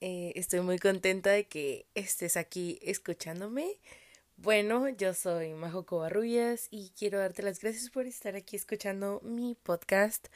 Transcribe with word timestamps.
Eh, 0.00 0.32
estoy 0.34 0.60
muy 0.60 0.80
contenta 0.80 1.30
de 1.30 1.46
que 1.46 1.86
estés 1.94 2.36
aquí 2.36 2.80
escuchándome. 2.82 3.78
Bueno, 4.36 4.88
yo 4.88 5.14
soy 5.14 5.54
Majo 5.54 5.86
Covarrubias 5.86 6.66
y 6.72 6.90
quiero 6.98 7.20
darte 7.20 7.44
las 7.44 7.60
gracias 7.60 7.90
por 7.90 8.06
estar 8.06 8.34
aquí 8.34 8.56
escuchando 8.56 9.20
mi 9.22 9.54
podcast. 9.54 10.26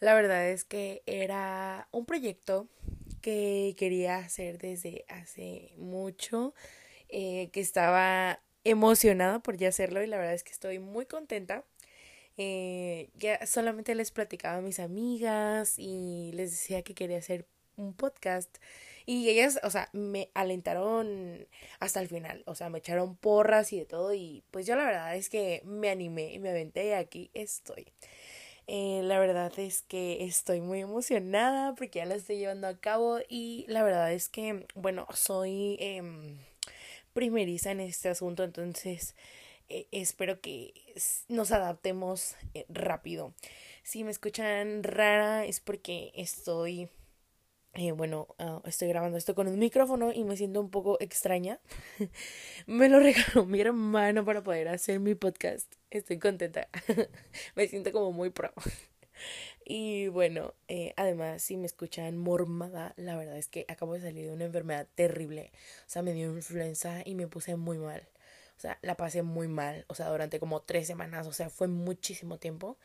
La 0.00 0.14
verdad 0.14 0.48
es 0.48 0.64
que 0.64 1.02
era 1.04 1.88
un 1.90 2.06
proyecto 2.06 2.68
que 3.20 3.74
quería 3.78 4.16
hacer 4.16 4.56
desde 4.56 5.04
hace 5.08 5.74
mucho, 5.76 6.54
eh, 7.10 7.50
que 7.52 7.60
estaba 7.60 8.40
emocionada 8.64 9.40
por 9.40 9.58
ya 9.58 9.68
hacerlo 9.68 10.02
y 10.02 10.06
la 10.06 10.16
verdad 10.16 10.32
es 10.32 10.42
que 10.42 10.52
estoy 10.52 10.78
muy 10.78 11.04
contenta. 11.04 11.64
Eh, 12.38 13.10
ya 13.14 13.46
solamente 13.46 13.94
les 13.94 14.10
platicaba 14.10 14.56
a 14.58 14.62
mis 14.62 14.80
amigas 14.80 15.78
y 15.78 16.30
les 16.32 16.52
decía 16.52 16.82
que 16.82 16.94
quería 16.94 17.18
hacer 17.18 17.46
un 17.78 17.94
podcast. 17.94 18.58
Y 19.06 19.30
ellas, 19.30 19.58
o 19.62 19.70
sea, 19.70 19.88
me 19.92 20.30
alentaron 20.34 21.48
hasta 21.80 22.00
el 22.00 22.08
final, 22.08 22.42
o 22.46 22.54
sea, 22.54 22.68
me 22.68 22.78
echaron 22.78 23.16
porras 23.16 23.72
y 23.72 23.78
de 23.78 23.86
todo. 23.86 24.12
Y 24.12 24.44
pues 24.50 24.66
yo 24.66 24.76
la 24.76 24.84
verdad 24.84 25.16
es 25.16 25.30
que 25.30 25.62
me 25.64 25.88
animé 25.88 26.34
y 26.34 26.38
me 26.38 26.50
aventé 26.50 26.88
y 26.88 26.92
aquí 26.92 27.30
estoy. 27.34 27.86
Eh, 28.66 29.00
la 29.04 29.18
verdad 29.18 29.52
es 29.58 29.80
que 29.82 30.24
estoy 30.24 30.60
muy 30.60 30.80
emocionada 30.80 31.74
porque 31.74 32.00
ya 32.00 32.04
la 32.04 32.16
estoy 32.16 32.36
llevando 32.38 32.66
a 32.66 32.78
cabo. 32.78 33.20
Y 33.28 33.64
la 33.68 33.82
verdad 33.82 34.12
es 34.12 34.28
que, 34.28 34.66
bueno, 34.74 35.06
soy 35.14 35.78
eh, 35.80 36.02
primeriza 37.14 37.70
en 37.70 37.80
este 37.80 38.10
asunto, 38.10 38.44
entonces 38.44 39.14
eh, 39.70 39.86
espero 39.92 40.40
que 40.40 40.72
nos 41.28 41.50
adaptemos 41.52 42.36
eh, 42.54 42.64
rápido. 42.68 43.34
Si 43.82 44.02
me 44.04 44.10
escuchan 44.10 44.82
rara 44.82 45.44
es 45.44 45.60
porque 45.60 46.10
estoy 46.14 46.88
eh, 47.78 47.92
bueno, 47.92 48.26
ah, 48.38 48.60
estoy 48.64 48.88
grabando 48.88 49.16
esto 49.16 49.36
con 49.36 49.46
un 49.46 49.56
micrófono 49.56 50.12
y 50.12 50.24
me 50.24 50.36
siento 50.36 50.60
un 50.60 50.68
poco 50.68 50.98
extraña. 51.00 51.60
me 52.66 52.88
lo 52.88 52.98
regaló 52.98 53.46
mi 53.46 53.60
hermano 53.60 54.24
para 54.24 54.42
poder 54.42 54.66
hacer 54.68 54.98
mi 54.98 55.14
podcast. 55.14 55.72
Estoy 55.90 56.18
contenta. 56.18 56.68
me 57.54 57.68
siento 57.68 57.92
como 57.92 58.10
muy 58.10 58.30
pro. 58.30 58.52
y 59.64 60.08
bueno, 60.08 60.54
eh, 60.66 60.92
además, 60.96 61.40
si 61.40 61.56
me 61.56 61.66
escuchan 61.66 62.16
mormada, 62.18 62.94
la 62.96 63.16
verdad 63.16 63.38
es 63.38 63.46
que 63.46 63.64
acabo 63.68 63.94
de 63.94 64.00
salir 64.00 64.26
de 64.26 64.32
una 64.32 64.46
enfermedad 64.46 64.88
terrible. 64.96 65.52
O 65.86 65.90
sea, 65.90 66.02
me 66.02 66.12
dio 66.12 66.34
influenza 66.34 67.02
y 67.04 67.14
me 67.14 67.28
puse 67.28 67.54
muy 67.54 67.78
mal. 67.78 68.08
O 68.56 68.60
sea, 68.60 68.78
la 68.82 68.96
pasé 68.96 69.22
muy 69.22 69.46
mal. 69.46 69.84
O 69.88 69.94
sea, 69.94 70.08
durante 70.08 70.40
como 70.40 70.62
tres 70.62 70.88
semanas. 70.88 71.28
O 71.28 71.32
sea, 71.32 71.48
fue 71.48 71.68
muchísimo 71.68 72.38
tiempo. 72.38 72.76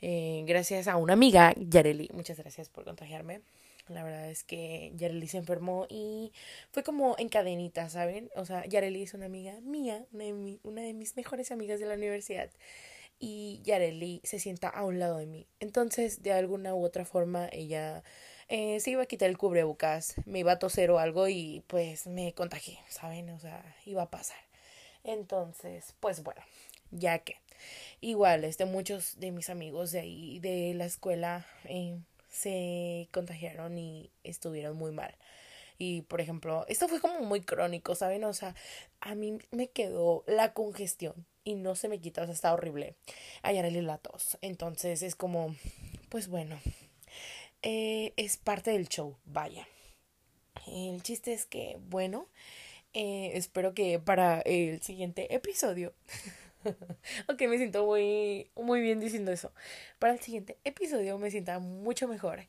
Eh, 0.00 0.42
gracias 0.48 0.88
a 0.88 0.96
una 0.96 1.12
amiga, 1.12 1.54
Yareli. 1.56 2.10
Muchas 2.12 2.38
gracias 2.38 2.68
por 2.68 2.84
contagiarme. 2.84 3.42
La 3.88 4.04
verdad 4.04 4.30
es 4.30 4.44
que 4.44 4.92
Yareli 4.96 5.28
se 5.28 5.38
enfermó 5.38 5.86
y 5.88 6.32
fue 6.70 6.82
como 6.82 7.16
en 7.18 7.28
cadenita, 7.28 7.88
¿saben? 7.88 8.30
O 8.36 8.44
sea, 8.44 8.64
Yareli 8.66 9.02
es 9.02 9.14
una 9.14 9.26
amiga 9.26 9.60
mía, 9.60 10.06
una 10.12 10.24
de, 10.24 10.58
una 10.62 10.82
de 10.82 10.94
mis 10.94 11.16
mejores 11.16 11.50
amigas 11.50 11.80
de 11.80 11.86
la 11.86 11.94
universidad. 11.94 12.50
Y 13.18 13.60
Yareli 13.64 14.20
se 14.24 14.40
sienta 14.40 14.68
a 14.68 14.84
un 14.84 14.98
lado 14.98 15.18
de 15.18 15.26
mí. 15.26 15.46
Entonces, 15.60 16.22
de 16.22 16.32
alguna 16.32 16.74
u 16.74 16.84
otra 16.84 17.04
forma, 17.04 17.48
ella 17.52 18.02
eh, 18.48 18.80
se 18.80 18.90
iba 18.90 19.02
a 19.02 19.06
quitar 19.06 19.28
el 19.30 19.38
cubrebocas, 19.38 20.16
me 20.26 20.40
iba 20.40 20.52
a 20.52 20.58
toser 20.58 20.90
o 20.90 20.98
algo 20.98 21.28
y 21.28 21.62
pues 21.68 22.06
me 22.06 22.34
contagié, 22.34 22.78
¿saben? 22.88 23.30
O 23.30 23.38
sea, 23.38 23.64
iba 23.86 24.02
a 24.02 24.10
pasar. 24.10 24.38
Entonces, 25.04 25.94
pues 26.00 26.22
bueno, 26.22 26.42
ya 26.90 27.18
que. 27.20 27.36
Igual, 28.00 28.44
este, 28.44 28.64
muchos 28.64 29.18
de 29.20 29.30
mis 29.30 29.48
amigos 29.50 29.92
de 29.92 30.00
ahí, 30.00 30.40
de 30.40 30.74
la 30.74 30.84
escuela, 30.86 31.46
eh, 31.64 31.98
se 32.32 33.08
contagiaron 33.12 33.78
y 33.78 34.10
estuvieron 34.24 34.76
muy 34.76 34.90
mal. 34.90 35.14
Y 35.78 36.02
por 36.02 36.20
ejemplo, 36.20 36.64
esto 36.68 36.88
fue 36.88 37.00
como 37.00 37.20
muy 37.20 37.42
crónico, 37.42 37.94
¿saben? 37.94 38.24
O 38.24 38.32
sea, 38.32 38.54
a 39.00 39.14
mí 39.14 39.38
me 39.50 39.68
quedó 39.68 40.24
la 40.26 40.52
congestión 40.54 41.26
y 41.44 41.54
no 41.54 41.74
se 41.74 41.88
me 41.88 42.00
quita, 42.00 42.22
o 42.22 42.24
sea, 42.24 42.34
está 42.34 42.52
horrible. 42.52 42.96
Ayer 43.42 43.70
la 43.82 43.98
tos. 43.98 44.38
Entonces 44.40 45.02
es 45.02 45.14
como, 45.14 45.54
pues 46.08 46.28
bueno, 46.28 46.58
eh, 47.62 48.12
es 48.16 48.36
parte 48.38 48.72
del 48.72 48.88
show, 48.88 49.16
vaya. 49.24 49.68
El 50.66 51.02
chiste 51.02 51.32
es 51.32 51.46
que, 51.46 51.78
bueno, 51.88 52.28
eh, 52.94 53.32
espero 53.34 53.74
que 53.74 53.98
para 53.98 54.40
el 54.42 54.82
siguiente 54.82 55.34
episodio 55.34 55.92
ok, 57.28 57.40
me 57.42 57.58
siento 57.58 57.84
muy, 57.84 58.50
muy 58.56 58.80
bien 58.80 59.00
diciendo 59.00 59.32
eso. 59.32 59.52
Para 59.98 60.12
el 60.12 60.20
siguiente 60.20 60.58
episodio 60.64 61.18
me 61.18 61.30
sienta 61.30 61.58
mucho 61.58 62.08
mejor. 62.08 62.46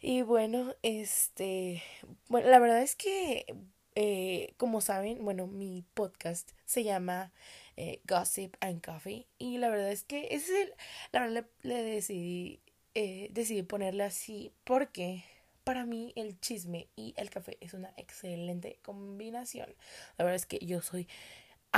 Y 0.00 0.22
bueno, 0.22 0.74
este, 0.82 1.82
bueno, 2.28 2.48
la 2.48 2.58
verdad 2.58 2.82
es 2.82 2.96
que, 2.96 3.46
eh, 3.94 4.54
como 4.56 4.80
saben, 4.80 5.24
bueno, 5.24 5.46
mi 5.46 5.84
podcast 5.94 6.50
se 6.64 6.84
llama 6.84 7.32
eh, 7.76 8.00
Gossip 8.06 8.54
and 8.60 8.84
Coffee. 8.84 9.26
Y 9.38 9.58
la 9.58 9.68
verdad 9.68 9.90
es 9.90 10.04
que 10.04 10.28
ese 10.30 10.62
es 10.62 10.68
el, 10.68 10.74
la 11.12 11.20
verdad 11.20 11.46
le, 11.62 11.82
decidí, 11.82 12.60
eh, 12.94 13.28
decidí 13.32 13.62
ponerle 13.62 14.04
así 14.04 14.52
porque 14.64 15.24
para 15.64 15.84
mí 15.84 16.12
el 16.14 16.38
chisme 16.40 16.88
y 16.94 17.12
el 17.16 17.28
café 17.30 17.58
es 17.60 17.74
una 17.74 17.92
excelente 17.96 18.78
combinación. 18.82 19.74
La 20.18 20.24
verdad 20.24 20.36
es 20.36 20.46
que 20.46 20.58
yo 20.64 20.80
soy 20.80 21.08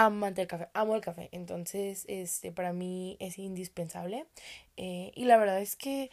amante 0.06 0.42
del 0.42 0.48
café, 0.48 0.68
amo 0.74 0.94
el 0.94 1.00
café, 1.00 1.28
entonces 1.32 2.04
este 2.08 2.52
para 2.52 2.72
mí 2.72 3.16
es 3.18 3.36
indispensable. 3.38 4.26
Eh, 4.76 5.10
y 5.14 5.24
la 5.24 5.36
verdad 5.38 5.60
es 5.60 5.74
que 5.74 6.10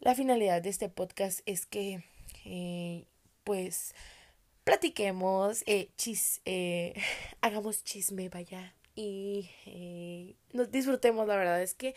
la 0.00 0.14
finalidad 0.16 0.62
de 0.62 0.68
este 0.68 0.88
podcast 0.88 1.40
es 1.46 1.64
que 1.64 2.02
eh, 2.44 3.04
pues 3.44 3.94
platiquemos, 4.64 5.62
eh, 5.66 5.90
chis, 5.96 6.40
hagamos 7.40 7.84
chisme, 7.84 8.28
vaya, 8.28 8.74
y 9.00 9.50
eh, 9.64 10.34
nos 10.52 10.70
disfrutemos, 10.70 11.26
la 11.26 11.36
verdad 11.36 11.62
es 11.62 11.74
que 11.74 11.94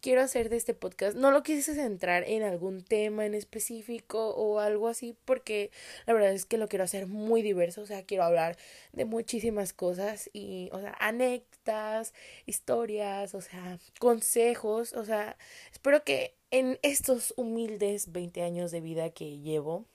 quiero 0.00 0.22
hacer 0.22 0.48
de 0.50 0.56
este 0.56 0.72
podcast, 0.72 1.16
no 1.16 1.32
lo 1.32 1.42
quise 1.42 1.74
centrar 1.74 2.22
en 2.28 2.44
algún 2.44 2.84
tema 2.84 3.26
en 3.26 3.34
específico 3.34 4.30
o 4.30 4.60
algo 4.60 4.86
así, 4.86 5.16
porque 5.24 5.72
la 6.06 6.14
verdad 6.14 6.32
es 6.32 6.44
que 6.44 6.58
lo 6.58 6.68
quiero 6.68 6.84
hacer 6.84 7.08
muy 7.08 7.42
diverso, 7.42 7.82
o 7.82 7.86
sea, 7.86 8.04
quiero 8.04 8.22
hablar 8.22 8.56
de 8.92 9.04
muchísimas 9.04 9.72
cosas 9.72 10.30
y, 10.32 10.68
o 10.72 10.80
sea, 10.80 10.94
anécdotas, 11.00 12.14
historias, 12.46 13.34
o 13.34 13.40
sea, 13.40 13.78
consejos, 13.98 14.92
o 14.92 15.04
sea, 15.04 15.36
espero 15.72 16.04
que 16.04 16.36
en 16.52 16.78
estos 16.82 17.34
humildes 17.36 18.12
20 18.12 18.42
años 18.42 18.70
de 18.70 18.80
vida 18.80 19.10
que 19.10 19.38
llevo, 19.40 19.86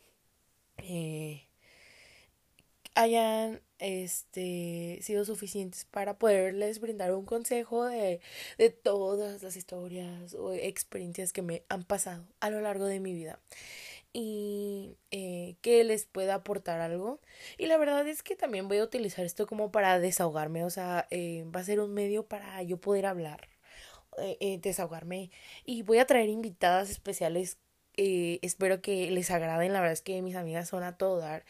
eh, 0.77 1.48
hayan 2.99 3.61
este 3.77 4.99
sido 5.01 5.23
suficientes 5.23 5.85
para 5.85 6.19
poderles 6.19 6.81
brindar 6.81 7.13
un 7.13 7.25
consejo 7.25 7.85
de, 7.85 8.19
de 8.57 8.69
todas 8.71 9.41
las 9.41 9.55
historias 9.55 10.33
o 10.33 10.51
experiencias 10.53 11.31
que 11.31 11.41
me 11.41 11.63
han 11.69 11.85
pasado 11.85 12.27
a 12.41 12.49
lo 12.49 12.59
largo 12.59 12.85
de 12.85 12.99
mi 12.99 13.13
vida 13.13 13.39
y 14.11 14.97
eh, 15.11 15.55
que 15.61 15.83
les 15.85 16.05
pueda 16.05 16.33
aportar 16.35 16.81
algo. 16.81 17.21
Y 17.57 17.67
la 17.67 17.77
verdad 17.77 18.05
es 18.05 18.21
que 18.21 18.35
también 18.35 18.67
voy 18.67 18.79
a 18.79 18.83
utilizar 18.83 19.23
esto 19.23 19.47
como 19.47 19.71
para 19.71 19.99
desahogarme 19.99 20.65
o 20.65 20.69
sea 20.69 21.07
eh, 21.09 21.45
va 21.55 21.61
a 21.61 21.63
ser 21.63 21.79
un 21.79 21.93
medio 21.93 22.27
para 22.27 22.61
yo 22.63 22.81
poder 22.81 23.05
hablar 23.05 23.47
eh, 24.17 24.37
eh 24.41 24.59
desahogarme. 24.61 25.31
Y 25.63 25.83
voy 25.83 25.99
a 25.99 26.05
traer 26.05 26.27
invitadas 26.29 26.89
especiales 26.89 27.59
eh, 28.01 28.39
espero 28.43 28.81
que 28.81 29.11
les 29.11 29.29
agraden. 29.31 29.73
La 29.73 29.81
verdad 29.81 29.93
es 29.93 30.01
que 30.01 30.21
mis 30.21 30.35
amigas 30.35 30.69
son 30.69 30.83
a 30.83 30.97
todo 30.97 31.19
dar 31.19 31.43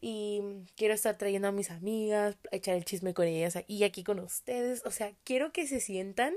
y 0.00 0.42
quiero 0.76 0.94
estar 0.94 1.18
trayendo 1.18 1.48
a 1.48 1.52
mis 1.52 1.70
amigas, 1.70 2.36
echar 2.50 2.76
el 2.76 2.84
chisme 2.84 3.14
con 3.14 3.26
ellas 3.26 3.58
y 3.66 3.84
aquí 3.84 4.04
con 4.04 4.20
ustedes. 4.20 4.82
O 4.84 4.90
sea, 4.90 5.12
quiero 5.24 5.52
que 5.52 5.66
se 5.66 5.80
sientan, 5.80 6.34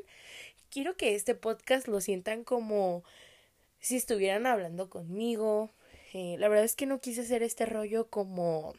quiero 0.69 0.97
que 0.97 1.15
este 1.15 1.35
podcast 1.35 1.87
lo 1.87 2.01
sientan 2.01 2.43
como 2.43 3.03
si 3.79 3.95
estuvieran 3.95 4.45
hablando 4.47 4.89
conmigo. 4.89 5.71
Eh, 6.13 6.35
la 6.39 6.47
verdad 6.47 6.65
es 6.65 6.75
que 6.75 6.85
no 6.85 6.99
quise 7.01 7.21
hacer 7.21 7.43
este 7.43 7.65
rollo 7.65 8.09
como 8.09 8.73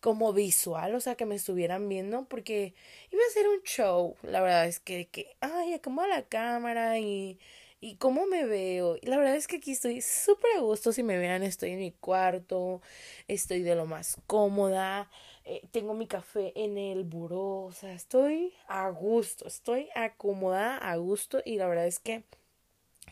como 0.00 0.32
visual, 0.32 0.94
o 0.94 1.00
sea, 1.00 1.16
que 1.16 1.26
me 1.26 1.34
estuvieran 1.34 1.88
viendo, 1.88 2.24
porque 2.26 2.74
iba 3.10 3.22
a 3.28 3.32
ser 3.32 3.48
un 3.48 3.62
show, 3.62 4.16
la 4.22 4.40
verdad 4.40 4.66
es 4.66 4.78
que, 4.80 5.08
que 5.08 5.36
ay, 5.40 5.74
acomoda 5.74 6.06
la 6.08 6.22
cámara 6.22 6.98
y 7.00 7.38
y 7.80 7.96
cómo 7.96 8.26
me 8.26 8.44
veo. 8.44 8.96
La 9.02 9.16
verdad 9.16 9.36
es 9.36 9.46
que 9.46 9.56
aquí 9.56 9.72
estoy 9.72 10.00
súper 10.00 10.50
a 10.56 10.60
gusto. 10.60 10.92
Si 10.92 11.02
me 11.02 11.18
vean, 11.18 11.42
estoy 11.42 11.70
en 11.70 11.78
mi 11.78 11.92
cuarto, 11.92 12.82
estoy 13.28 13.62
de 13.62 13.74
lo 13.74 13.86
más 13.86 14.16
cómoda, 14.26 15.10
eh, 15.44 15.62
tengo 15.70 15.94
mi 15.94 16.06
café 16.06 16.52
en 16.56 16.78
el 16.78 17.04
buró, 17.04 17.62
o 17.64 17.72
sea, 17.72 17.92
estoy 17.92 18.52
a 18.66 18.88
gusto, 18.90 19.46
estoy 19.46 19.88
acomodada 19.94 20.76
a 20.78 20.96
gusto 20.96 21.40
y 21.44 21.56
la 21.56 21.68
verdad 21.68 21.86
es 21.86 21.98
que 21.98 22.24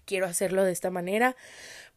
quiero 0.05 0.27
hacerlo 0.27 0.65
de 0.65 0.73
esta 0.73 0.91
manera 0.91 1.37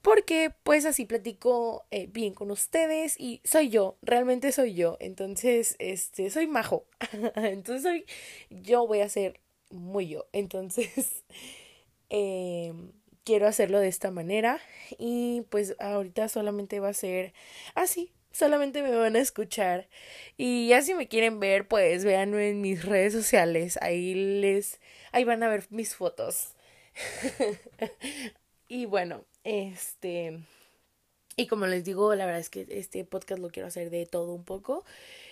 porque 0.01 0.51
pues 0.63 0.85
así 0.85 1.05
platico 1.05 1.85
eh, 1.91 2.07
bien 2.07 2.33
con 2.33 2.51
ustedes 2.51 3.19
y 3.19 3.41
soy 3.43 3.69
yo, 3.69 3.97
realmente 4.01 4.51
soy 4.51 4.73
yo, 4.73 4.97
entonces 4.99 5.75
este 5.79 6.29
soy 6.29 6.47
majo, 6.47 6.85
entonces 7.35 8.03
yo 8.49 8.87
voy 8.87 9.01
a 9.01 9.09
ser 9.09 9.39
muy 9.69 10.07
yo, 10.07 10.25
entonces 10.31 11.23
eh, 12.09 12.73
quiero 13.23 13.47
hacerlo 13.47 13.79
de 13.79 13.87
esta 13.87 14.11
manera 14.11 14.59
y 14.97 15.43
pues 15.49 15.75
ahorita 15.79 16.29
solamente 16.29 16.79
va 16.79 16.89
a 16.89 16.93
ser 16.93 17.33
así, 17.75 18.11
solamente 18.31 18.81
me 18.81 18.95
van 18.95 19.15
a 19.15 19.19
escuchar 19.19 19.87
y 20.37 20.67
ya 20.69 20.81
si 20.81 20.93
me 20.93 21.07
quieren 21.07 21.39
ver 21.39 21.67
pues 21.67 22.05
véanme 22.05 22.49
en 22.49 22.61
mis 22.61 22.85
redes 22.85 23.13
sociales, 23.13 23.77
ahí 23.81 24.15
les, 24.41 24.79
ahí 25.11 25.23
van 25.25 25.43
a 25.43 25.49
ver 25.49 25.65
mis 25.69 25.95
fotos. 25.95 26.55
y 28.67 28.85
bueno, 28.85 29.25
este, 29.43 30.39
y 31.35 31.47
como 31.47 31.67
les 31.67 31.83
digo, 31.85 32.13
la 32.15 32.25
verdad 32.25 32.41
es 32.41 32.49
que 32.49 32.65
este 32.69 33.05
podcast 33.05 33.41
lo 33.41 33.49
quiero 33.49 33.67
hacer 33.67 33.89
de 33.89 34.05
todo 34.05 34.33
un 34.33 34.43
poco 34.43 34.83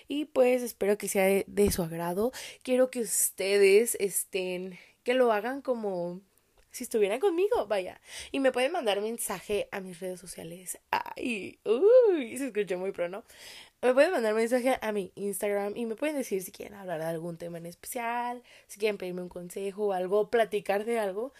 y 0.08 0.24
pues 0.26 0.62
espero 0.62 0.96
que 0.98 1.08
sea 1.08 1.44
de 1.46 1.70
su 1.70 1.82
agrado. 1.82 2.32
Quiero 2.62 2.90
que 2.90 3.00
ustedes 3.00 3.96
estén, 4.00 4.78
que 5.02 5.14
lo 5.14 5.32
hagan 5.32 5.62
como 5.62 6.22
si 6.70 6.84
estuvieran 6.84 7.20
conmigo, 7.20 7.66
vaya. 7.66 8.00
Y 8.32 8.40
me 8.40 8.52
pueden 8.52 8.72
mandar 8.72 9.00
mensaje 9.00 9.68
a 9.72 9.80
mis 9.80 10.00
redes 10.00 10.20
sociales. 10.20 10.78
Ay, 10.90 11.58
uy, 11.64 12.36
se 12.38 12.46
escuchó 12.46 12.78
muy 12.78 12.92
pro, 12.92 13.08
¿no? 13.08 13.24
Me 13.80 13.94
pueden 13.94 14.10
mandar 14.10 14.34
mensaje 14.34 14.76
a 14.80 14.90
mi 14.92 15.12
Instagram 15.14 15.76
y 15.76 15.86
me 15.86 15.94
pueden 15.94 16.16
decir 16.16 16.42
si 16.42 16.50
quieren 16.50 16.74
hablar 16.74 16.98
de 16.98 17.06
algún 17.06 17.36
tema 17.36 17.58
en 17.58 17.66
especial, 17.66 18.42
si 18.66 18.78
quieren 18.78 18.98
pedirme 18.98 19.22
un 19.22 19.28
consejo 19.28 19.86
o 19.86 19.92
algo, 19.92 20.30
platicar 20.30 20.84
de 20.84 20.98
algo. 20.98 21.32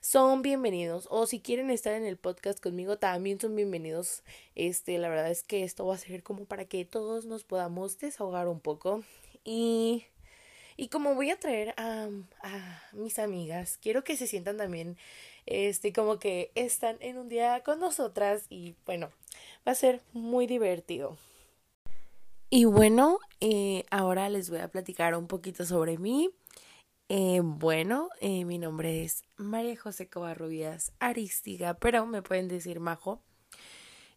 Son 0.00 0.40
bienvenidos. 0.40 1.08
O 1.10 1.26
si 1.26 1.40
quieren 1.40 1.70
estar 1.70 1.92
en 1.94 2.06
el 2.06 2.16
podcast 2.16 2.60
conmigo, 2.60 2.98
también 2.98 3.40
son 3.40 3.56
bienvenidos. 3.56 4.22
Este, 4.54 4.98
la 4.98 5.08
verdad 5.08 5.30
es 5.30 5.42
que 5.42 5.64
esto 5.64 5.84
va 5.84 5.96
a 5.96 5.98
ser 5.98 6.22
como 6.22 6.44
para 6.46 6.64
que 6.64 6.84
todos 6.84 7.26
nos 7.26 7.44
podamos 7.44 7.98
desahogar 7.98 8.48
un 8.48 8.60
poco. 8.60 9.02
Y 9.44 10.06
y 10.80 10.88
como 10.88 11.14
voy 11.14 11.28
a 11.28 11.38
traer 11.38 11.74
a, 11.76 12.08
mis 12.94 13.18
amigas, 13.18 13.78
quiero 13.82 14.02
que 14.02 14.16
se 14.16 14.26
sientan 14.26 14.56
también, 14.56 14.96
este, 15.44 15.92
como 15.92 16.18
que 16.18 16.52
están 16.54 16.96
en 17.00 17.18
un 17.18 17.28
día 17.28 17.62
con 17.62 17.80
nosotras 17.80 18.46
y 18.48 18.76
bueno, 18.86 19.10
va 19.68 19.72
a 19.72 19.74
ser 19.74 20.00
muy 20.14 20.46
divertido. 20.46 21.18
Y 22.48 22.64
bueno, 22.64 23.18
eh, 23.40 23.84
ahora 23.90 24.30
les 24.30 24.48
voy 24.48 24.60
a 24.60 24.68
platicar 24.68 25.14
un 25.14 25.26
poquito 25.26 25.66
sobre 25.66 25.98
mí. 25.98 26.30
Eh, 27.10 27.42
bueno, 27.44 28.08
eh, 28.22 28.46
mi 28.46 28.56
nombre 28.56 29.04
es 29.04 29.22
María 29.36 29.76
José 29.76 30.08
Covarrubias 30.08 30.92
Aristiga, 30.98 31.74
pero 31.74 32.06
me 32.06 32.22
pueden 32.22 32.48
decir 32.48 32.80
Majo. 32.80 33.20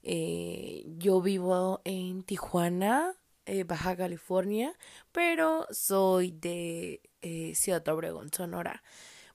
yo 0.01 1.21
vivo 1.21 1.81
en 1.83 2.23
Tijuana, 2.23 3.17
eh, 3.45 3.63
Baja 3.65 3.95
California, 3.95 4.73
pero 5.11 5.67
soy 5.71 6.31
de 6.31 7.01
eh, 7.21 7.53
Ciudad 7.55 7.87
Obregón, 7.89 8.31
Sonora. 8.31 8.83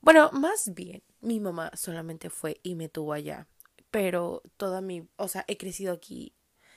Bueno, 0.00 0.30
más 0.32 0.74
bien, 0.74 1.02
mi 1.20 1.40
mamá 1.40 1.70
solamente 1.76 2.30
fue 2.30 2.58
y 2.62 2.74
me 2.74 2.88
tuvo 2.88 3.12
allá, 3.12 3.46
pero 3.90 4.42
toda 4.56 4.80
mi, 4.80 5.06
o 5.16 5.28
sea, 5.28 5.44
he 5.48 5.56
crecido 5.56 5.92
aquí 5.92 6.32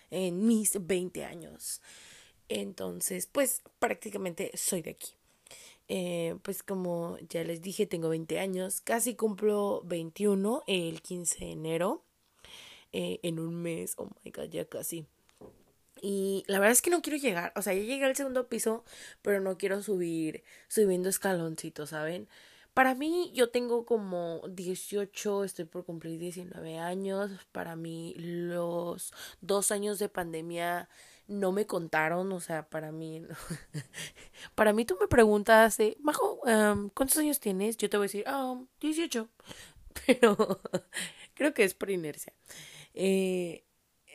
en 0.09 0.45
mis 0.45 0.85
20 0.85 1.23
años. 1.25 1.81
Entonces, 2.49 3.27
pues 3.27 3.61
prácticamente 3.79 4.51
soy 4.55 4.81
de 4.81 4.91
aquí. 4.91 5.13
Eh, 5.87 6.35
pues 6.43 6.63
como 6.63 7.17
ya 7.29 7.43
les 7.43 7.61
dije, 7.61 7.85
tengo 7.85 8.09
20 8.09 8.39
años, 8.39 8.81
casi 8.81 9.15
cumplo 9.15 9.81
21 9.85 10.63
el 10.67 11.01
15 11.01 11.45
de 11.45 11.51
enero, 11.51 12.03
en 12.93 13.39
un 13.39 13.55
mes, 13.55 13.93
oh 13.97 14.09
my 14.23 14.31
god, 14.31 14.49
ya 14.49 14.65
casi. 14.65 15.07
Y 16.01 16.43
la 16.47 16.59
verdad 16.59 16.73
es 16.73 16.81
que 16.81 16.89
no 16.89 17.01
quiero 17.01 17.17
llegar, 17.17 17.53
o 17.55 17.61
sea, 17.61 17.73
ya 17.73 17.81
llegué 17.83 18.05
al 18.05 18.15
segundo 18.15 18.49
piso, 18.49 18.83
pero 19.21 19.39
no 19.39 19.57
quiero 19.57 19.83
subir 19.83 20.43
subiendo 20.67 21.09
escaloncitos, 21.09 21.91
¿saben? 21.91 22.27
Para 22.73 22.95
mí 22.95 23.31
yo 23.33 23.49
tengo 23.51 23.85
como 23.85 24.41
18, 24.49 25.43
estoy 25.43 25.65
por 25.65 25.85
cumplir 25.85 26.17
19 26.19 26.79
años. 26.79 27.31
Para 27.51 27.75
mí 27.75 28.15
los 28.17 29.13
dos 29.41 29.71
años 29.71 29.99
de 29.99 30.07
pandemia 30.09 30.87
no 31.27 31.51
me 31.51 31.67
contaron, 31.67 32.31
o 32.31 32.39
sea, 32.39 32.69
para 32.69 32.91
mí, 32.91 33.23
para 34.55 34.73
mí 34.73 34.85
tú 34.85 34.97
me 34.99 35.07
preguntas, 35.07 35.79
eh, 35.79 35.97
Majo, 36.01 36.39
em, 36.47 36.89
¿cuántos 36.89 37.17
años 37.17 37.39
tienes? 37.39 37.77
Yo 37.77 37.89
te 37.89 37.97
voy 37.97 38.05
a 38.05 38.07
decir, 38.07 38.23
ah, 38.27 38.59
18, 38.79 39.29
pero 40.07 40.61
creo 41.33 41.53
que 41.53 41.63
es 41.63 41.73
por 41.73 41.89
inercia. 41.89 42.33
Eh, 42.93 43.65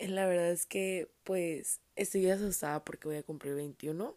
la 0.00 0.26
verdad 0.26 0.50
es 0.50 0.66
que 0.66 1.08
pues 1.24 1.80
estoy 1.96 2.30
asustada 2.30 2.84
porque 2.84 3.08
voy 3.08 3.16
a 3.16 3.22
cumplir 3.22 3.54
21. 3.54 4.16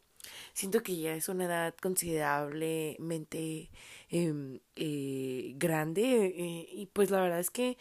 Siento 0.54 0.84
que 0.84 0.98
ya 0.98 1.16
es 1.16 1.30
una 1.30 1.46
edad 1.46 1.76
considerablemente 1.82 3.70
em, 4.10 4.60
eh, 4.76 5.54
grande 5.56 6.26
eh, 6.26 6.70
y 6.72 6.88
pues 6.88 7.10
la 7.10 7.22
verdad 7.22 7.40
es 7.40 7.50
que 7.50 7.78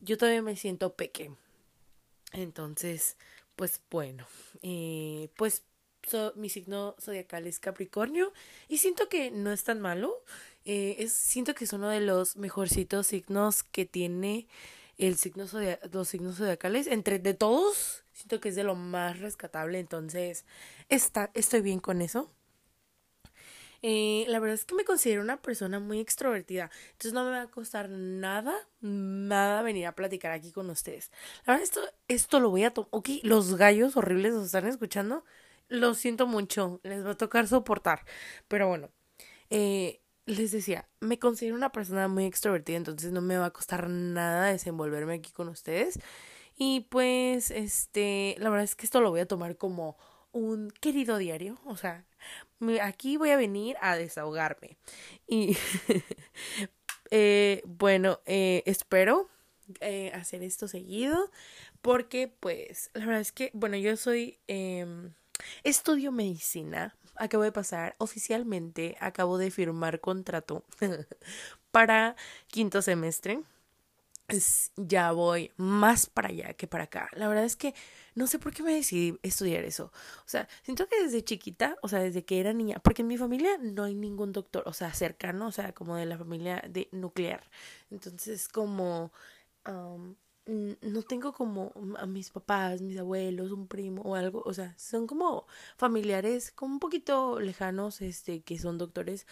yo 0.00 0.16
todavía 0.18 0.42
me 0.42 0.56
siento 0.56 0.94
peque. 0.94 1.30
Entonces, 2.32 3.16
pues 3.56 3.80
bueno, 3.90 4.26
eh, 4.62 5.28
pues 5.36 5.64
mi 6.36 6.48
signo 6.48 6.94
zodiacal 7.00 7.46
es 7.46 7.58
Capricornio 7.58 8.32
y 8.68 8.78
siento 8.78 9.08
que 9.08 9.30
no 9.32 9.52
es 9.52 9.64
tan 9.64 9.80
malo. 9.80 10.22
es, 10.64 11.12
siento 11.12 11.54
que 11.54 11.64
es 11.64 11.72
uno 11.72 11.88
de 11.88 12.00
los 12.00 12.36
mejorcitos 12.36 13.08
signos 13.08 13.64
que 13.64 13.86
tiene 13.86 14.46
el 14.98 15.16
signo 15.16 15.44
los 15.92 16.08
signos 16.08 16.36
zodiacales, 16.36 16.86
entre 16.86 17.18
de 17.18 17.34
todos, 17.34 18.04
siento 18.12 18.40
que 18.40 18.48
es 18.50 18.56
de 18.56 18.64
lo 18.64 18.74
más 18.74 19.20
rescatable, 19.20 19.78
entonces 19.78 20.44
está, 20.88 21.30
estoy 21.34 21.60
bien 21.60 21.80
con 21.80 22.02
eso. 22.02 22.30
Eh, 23.82 24.24
la 24.28 24.40
verdad 24.40 24.54
es 24.54 24.64
que 24.64 24.74
me 24.74 24.84
considero 24.84 25.22
una 25.22 25.40
persona 25.42 25.78
muy 25.78 26.00
extrovertida, 26.00 26.70
entonces 26.92 27.12
no 27.12 27.24
me 27.24 27.30
va 27.30 27.42
a 27.42 27.50
costar 27.50 27.88
nada, 27.90 28.54
nada 28.80 29.62
venir 29.62 29.86
a 29.86 29.94
platicar 29.94 30.32
aquí 30.32 30.50
con 30.50 30.70
ustedes. 30.70 31.10
La 31.44 31.54
verdad, 31.54 31.64
esto, 31.64 31.80
esto 32.08 32.40
lo 32.40 32.50
voy 32.50 32.64
a 32.64 32.72
tomar. 32.72 32.88
Ok, 32.92 33.10
los 33.22 33.56
gallos 33.56 33.96
horribles 33.96 34.34
os 34.34 34.46
están 34.46 34.66
escuchando. 34.66 35.24
Lo 35.68 35.94
siento 35.94 36.26
mucho, 36.26 36.80
les 36.84 37.04
va 37.04 37.12
a 37.12 37.16
tocar 37.16 37.48
soportar. 37.48 38.04
Pero 38.48 38.68
bueno, 38.68 38.90
eh, 39.50 40.00
les 40.26 40.50
decía, 40.50 40.88
me 41.00 41.18
considero 41.18 41.56
una 41.56 41.72
persona 41.72 42.08
muy 42.08 42.24
extrovertida, 42.24 42.76
entonces 42.76 43.12
no 43.12 43.20
me 43.20 43.38
va 43.38 43.46
a 43.46 43.52
costar 43.52 43.88
nada 43.88 44.46
desenvolverme 44.46 45.14
aquí 45.14 45.32
con 45.32 45.48
ustedes. 45.48 45.98
Y 46.58 46.80
pues, 46.90 47.50
este, 47.50 48.34
la 48.38 48.50
verdad 48.50 48.64
es 48.64 48.74
que 48.74 48.86
esto 48.86 49.00
lo 49.00 49.10
voy 49.10 49.20
a 49.20 49.26
tomar 49.26 49.56
como 49.56 49.96
un 50.32 50.70
querido 50.80 51.16
diario, 51.16 51.58
o 51.64 51.76
sea, 51.76 52.04
aquí 52.82 53.16
voy 53.16 53.30
a 53.30 53.36
venir 53.36 53.76
a 53.80 53.96
desahogarme. 53.96 54.76
Y, 55.26 55.56
eh, 57.10 57.62
bueno, 57.64 58.20
eh, 58.26 58.62
espero 58.66 59.28
eh, 59.80 60.10
hacer 60.14 60.42
esto 60.42 60.66
seguido, 60.68 61.30
porque 61.82 62.28
pues, 62.28 62.90
la 62.94 63.06
verdad 63.06 63.20
es 63.20 63.32
que, 63.32 63.50
bueno, 63.54 63.76
yo 63.76 63.96
soy, 63.96 64.38
em, 64.48 65.12
estudio 65.62 66.12
medicina, 66.12 66.96
acabo 67.18 67.42
de 67.44 67.52
pasar 67.52 67.96
oficialmente, 67.98 68.96
acabo 69.00 69.38
de 69.38 69.50
firmar 69.50 70.00
contrato 70.00 70.64
para 71.70 72.16
quinto 72.48 72.82
semestre. 72.82 73.42
ya 74.76 75.12
voy 75.12 75.52
más 75.56 76.06
para 76.06 76.28
allá 76.28 76.54
que 76.54 76.66
para 76.66 76.84
acá. 76.84 77.08
La 77.12 77.28
verdad 77.28 77.44
es 77.44 77.56
que 77.56 77.74
no 78.14 78.26
sé 78.26 78.38
por 78.38 78.52
qué 78.52 78.62
me 78.62 78.74
decidí 78.74 79.18
estudiar 79.22 79.64
eso. 79.64 79.92
O 80.20 80.28
sea, 80.28 80.48
siento 80.62 80.88
que 80.88 81.02
desde 81.02 81.22
chiquita, 81.22 81.76
o 81.82 81.88
sea, 81.88 82.00
desde 82.00 82.24
que 82.24 82.40
era 82.40 82.52
niña, 82.52 82.78
porque 82.82 83.02
en 83.02 83.08
mi 83.08 83.18
familia 83.18 83.58
no 83.60 83.84
hay 83.84 83.94
ningún 83.94 84.32
doctor, 84.32 84.62
o 84.66 84.72
sea, 84.72 84.92
cercano, 84.94 85.46
o 85.48 85.52
sea, 85.52 85.72
como 85.72 85.96
de 85.96 86.06
la 86.06 86.18
familia 86.18 86.62
de 86.68 86.88
nuclear. 86.92 87.44
Entonces, 87.90 88.48
como 88.48 89.12
no 90.46 91.02
tengo 91.02 91.32
como 91.32 91.72
a 91.98 92.06
mis 92.06 92.30
papás, 92.30 92.80
mis 92.80 92.98
abuelos, 92.98 93.50
un 93.50 93.66
primo 93.66 94.02
o 94.02 94.14
algo, 94.14 94.42
o 94.44 94.54
sea, 94.54 94.74
son 94.78 95.06
como 95.06 95.46
familiares 95.76 96.52
como 96.52 96.74
un 96.74 96.80
poquito 96.80 97.40
lejanos, 97.40 98.00
este, 98.00 98.42
que 98.42 98.58
son 98.58 98.78
doctores, 98.78 99.26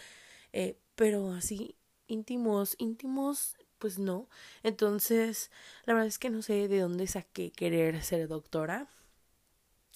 eh, 0.53 0.77
pero 0.95 1.31
así 1.31 1.75
íntimos, 2.07 2.75
íntimos, 2.79 3.55
pues 3.79 3.99
no. 3.99 4.29
Entonces, 4.63 5.51
la 5.85 5.93
verdad 5.93 6.07
es 6.07 6.19
que 6.19 6.29
no 6.29 6.41
sé 6.41 6.67
de 6.67 6.79
dónde 6.79 7.07
saqué 7.07 7.51
querer 7.51 8.03
ser 8.03 8.27
doctora. 8.27 8.87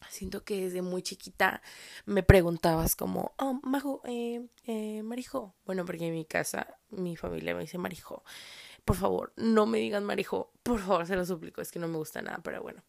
Siento 0.09 0.43
que 0.45 0.61
desde 0.61 0.81
muy 0.81 1.01
chiquita 1.03 1.61
me 2.05 2.23
preguntabas 2.23 2.95
como, 2.95 3.33
oh, 3.37 3.59
Majo, 3.63 4.01
eh, 4.05 4.47
eh, 4.65 5.03
Marijo. 5.03 5.53
Bueno, 5.65 5.85
porque 5.85 6.07
en 6.07 6.13
mi 6.13 6.25
casa, 6.25 6.79
mi 6.89 7.17
familia 7.17 7.53
me 7.53 7.61
dice 7.61 7.77
Marijo 7.77 8.23
por 8.89 8.97
favor, 8.97 9.33
no 9.35 9.67
me 9.67 9.77
digan 9.77 10.03
Marijo, 10.03 10.51
por 10.63 10.79
favor, 10.79 11.05
se 11.05 11.15
lo 11.15 11.23
suplico, 11.23 11.61
es 11.61 11.71
que 11.71 11.77
no 11.77 11.87
me 11.87 11.97
gusta 11.97 12.23
nada, 12.23 12.39
pero 12.43 12.63
bueno. 12.63 12.81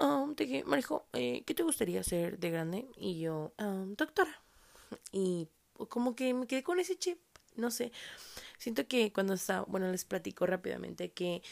Um, 0.00 0.34
dije, 0.34 0.64
Marijo, 0.64 1.08
eh, 1.12 1.44
¿qué 1.44 1.52
te 1.52 1.62
gustaría 1.62 2.00
hacer 2.00 2.38
de 2.38 2.48
grande? 2.48 2.88
Y 2.96 3.20
yo, 3.20 3.52
um, 3.58 3.94
doctora. 3.96 4.42
Y 5.12 5.50
como 5.90 6.16
que 6.16 6.32
me 6.32 6.46
quedé 6.46 6.62
con 6.62 6.80
ese 6.80 6.96
chip, 6.96 7.18
no 7.54 7.70
sé. 7.70 7.92
Siento 8.56 8.88
que 8.88 9.12
cuando 9.12 9.34
estaba, 9.34 9.66
bueno, 9.66 9.90
les 9.92 10.06
platico 10.06 10.46
rápidamente 10.46 11.12
que 11.12 11.42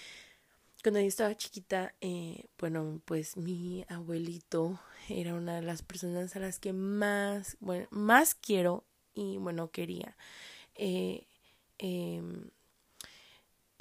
cuando 0.83 1.01
yo 1.01 1.07
estaba 1.07 1.37
chiquita, 1.37 1.95
eh, 2.01 2.47
bueno, 2.57 3.03
pues 3.05 3.37
mi 3.37 3.85
abuelito 3.91 4.81
era 5.11 5.35
una 5.35 5.57
de 5.57 5.63
las 5.63 5.83
personas 5.83 6.35
a 6.37 6.39
las 6.39 6.59
que 6.59 6.73
más, 6.73 7.59
bueno, 7.61 7.87
más 7.91 8.35
quiero 8.35 8.87
y 9.13 9.37
bueno, 9.37 9.71
quería. 9.71 10.17
Eh, 10.75 11.27
eh, 11.77 12.23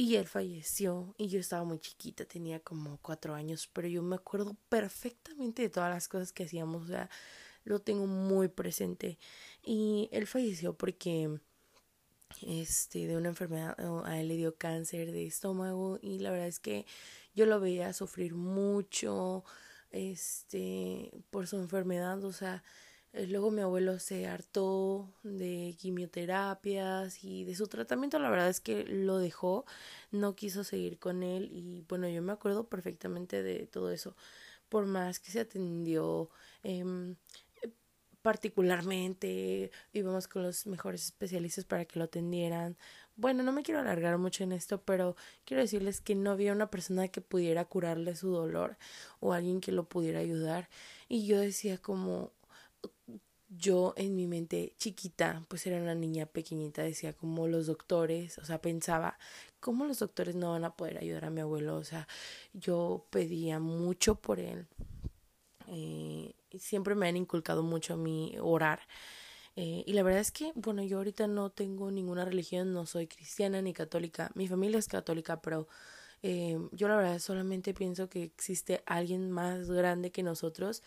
y 0.03 0.17
él 0.17 0.27
falleció 0.27 1.15
y 1.17 1.29
yo 1.29 1.39
estaba 1.39 1.63
muy 1.63 1.79
chiquita, 1.79 2.25
tenía 2.25 2.59
como 2.59 2.97
cuatro 3.01 3.35
años, 3.35 3.69
pero 3.71 3.87
yo 3.87 4.03
me 4.03 4.17
acuerdo 4.17 4.57
perfectamente 4.67 5.61
de 5.61 5.69
todas 5.69 5.89
las 5.89 6.09
cosas 6.09 6.33
que 6.33 6.43
hacíamos, 6.43 6.83
o 6.83 6.87
sea, 6.87 7.09
lo 7.63 7.79
tengo 7.79 8.05
muy 8.05 8.49
presente. 8.49 9.17
Y 9.63 10.09
él 10.11 10.27
falleció 10.27 10.73
porque 10.73 11.39
este 12.41 13.07
de 13.07 13.15
una 13.15 13.29
enfermedad 13.29 13.77
a 14.03 14.19
él 14.19 14.27
le 14.27 14.35
dio 14.35 14.57
cáncer 14.57 15.13
de 15.13 15.25
estómago 15.25 15.99
y 16.01 16.19
la 16.19 16.31
verdad 16.31 16.47
es 16.49 16.59
que 16.59 16.85
yo 17.33 17.45
lo 17.45 17.61
veía 17.61 17.93
sufrir 17.93 18.35
mucho 18.35 19.45
este 19.91 21.11
por 21.29 21.47
su 21.47 21.55
enfermedad, 21.55 22.21
o 22.25 22.33
sea, 22.33 22.61
luego 23.13 23.51
mi 23.51 23.61
abuelo 23.61 23.99
se 23.99 24.27
hartó 24.27 25.13
de 25.23 25.75
quimioterapias 25.79 27.23
y 27.23 27.43
de 27.45 27.55
su 27.55 27.67
tratamiento, 27.67 28.19
la 28.19 28.29
verdad 28.29 28.49
es 28.49 28.59
que 28.61 28.83
lo 28.85 29.17
dejó, 29.19 29.65
no 30.11 30.35
quiso 30.35 30.63
seguir 30.63 30.99
con 30.99 31.23
él 31.23 31.49
y 31.51 31.83
bueno, 31.87 32.07
yo 32.09 32.21
me 32.21 32.33
acuerdo 32.33 32.67
perfectamente 32.69 33.43
de 33.43 33.67
todo 33.67 33.91
eso, 33.91 34.15
por 34.69 34.85
más 34.85 35.19
que 35.19 35.31
se 35.31 35.41
atendió 35.41 36.29
eh, 36.63 36.83
particularmente 38.23 39.69
íbamos 39.91 40.27
con 40.27 40.43
los 40.43 40.65
mejores 40.65 41.03
especialistas 41.05 41.65
para 41.65 41.85
que 41.85 41.99
lo 41.99 42.05
atendieran. 42.05 42.77
Bueno, 43.17 43.43
no 43.43 43.51
me 43.51 43.63
quiero 43.63 43.81
alargar 43.81 44.17
mucho 44.17 44.43
en 44.45 44.53
esto, 44.53 44.81
pero 44.81 45.15
quiero 45.45 45.61
decirles 45.61 46.01
que 46.01 46.15
no 46.15 46.31
había 46.31 46.53
una 46.53 46.71
persona 46.71 47.09
que 47.09 47.21
pudiera 47.21 47.65
curarle 47.65 48.15
su 48.15 48.29
dolor 48.31 48.77
o 49.19 49.33
alguien 49.33 49.59
que 49.61 49.73
lo 49.73 49.83
pudiera 49.89 50.19
ayudar. 50.19 50.69
Y 51.09 51.27
yo 51.27 51.37
decía 51.39 51.77
como 51.77 52.31
yo 53.57 53.93
en 53.97 54.15
mi 54.15 54.27
mente 54.27 54.73
chiquita, 54.77 55.43
pues 55.47 55.65
era 55.67 55.81
una 55.81 55.95
niña 55.95 56.25
pequeñita, 56.25 56.83
decía 56.83 57.13
como 57.13 57.47
los 57.47 57.67
doctores, 57.67 58.37
o 58.37 58.45
sea, 58.45 58.61
pensaba, 58.61 59.17
¿cómo 59.59 59.85
los 59.85 59.99
doctores 59.99 60.35
no 60.35 60.51
van 60.51 60.65
a 60.65 60.75
poder 60.75 60.97
ayudar 60.97 61.25
a 61.25 61.29
mi 61.29 61.41
abuelo? 61.41 61.77
O 61.77 61.83
sea, 61.83 62.07
yo 62.53 63.05
pedía 63.09 63.59
mucho 63.59 64.15
por 64.15 64.39
él. 64.39 64.67
Eh, 65.67 66.33
siempre 66.57 66.95
me 66.95 67.07
han 67.07 67.17
inculcado 67.17 67.63
mucho 67.63 67.93
a 67.93 67.97
mí 67.97 68.35
orar. 68.41 68.81
Eh, 69.55 69.83
y 69.85 69.93
la 69.93 70.03
verdad 70.03 70.21
es 70.21 70.31
que, 70.31 70.51
bueno, 70.55 70.83
yo 70.83 70.97
ahorita 70.97 71.27
no 71.27 71.51
tengo 71.51 71.91
ninguna 71.91 72.25
religión, 72.25 72.73
no 72.73 72.85
soy 72.85 73.07
cristiana 73.07 73.61
ni 73.61 73.73
católica. 73.73 74.31
Mi 74.35 74.47
familia 74.47 74.79
es 74.79 74.87
católica, 74.87 75.41
pero 75.41 75.67
eh, 76.23 76.57
yo 76.71 76.87
la 76.87 76.95
verdad 76.95 77.19
solamente 77.19 77.73
pienso 77.73 78.09
que 78.09 78.23
existe 78.23 78.81
alguien 78.85 79.31
más 79.31 79.69
grande 79.69 80.11
que 80.11 80.23
nosotros 80.23 80.81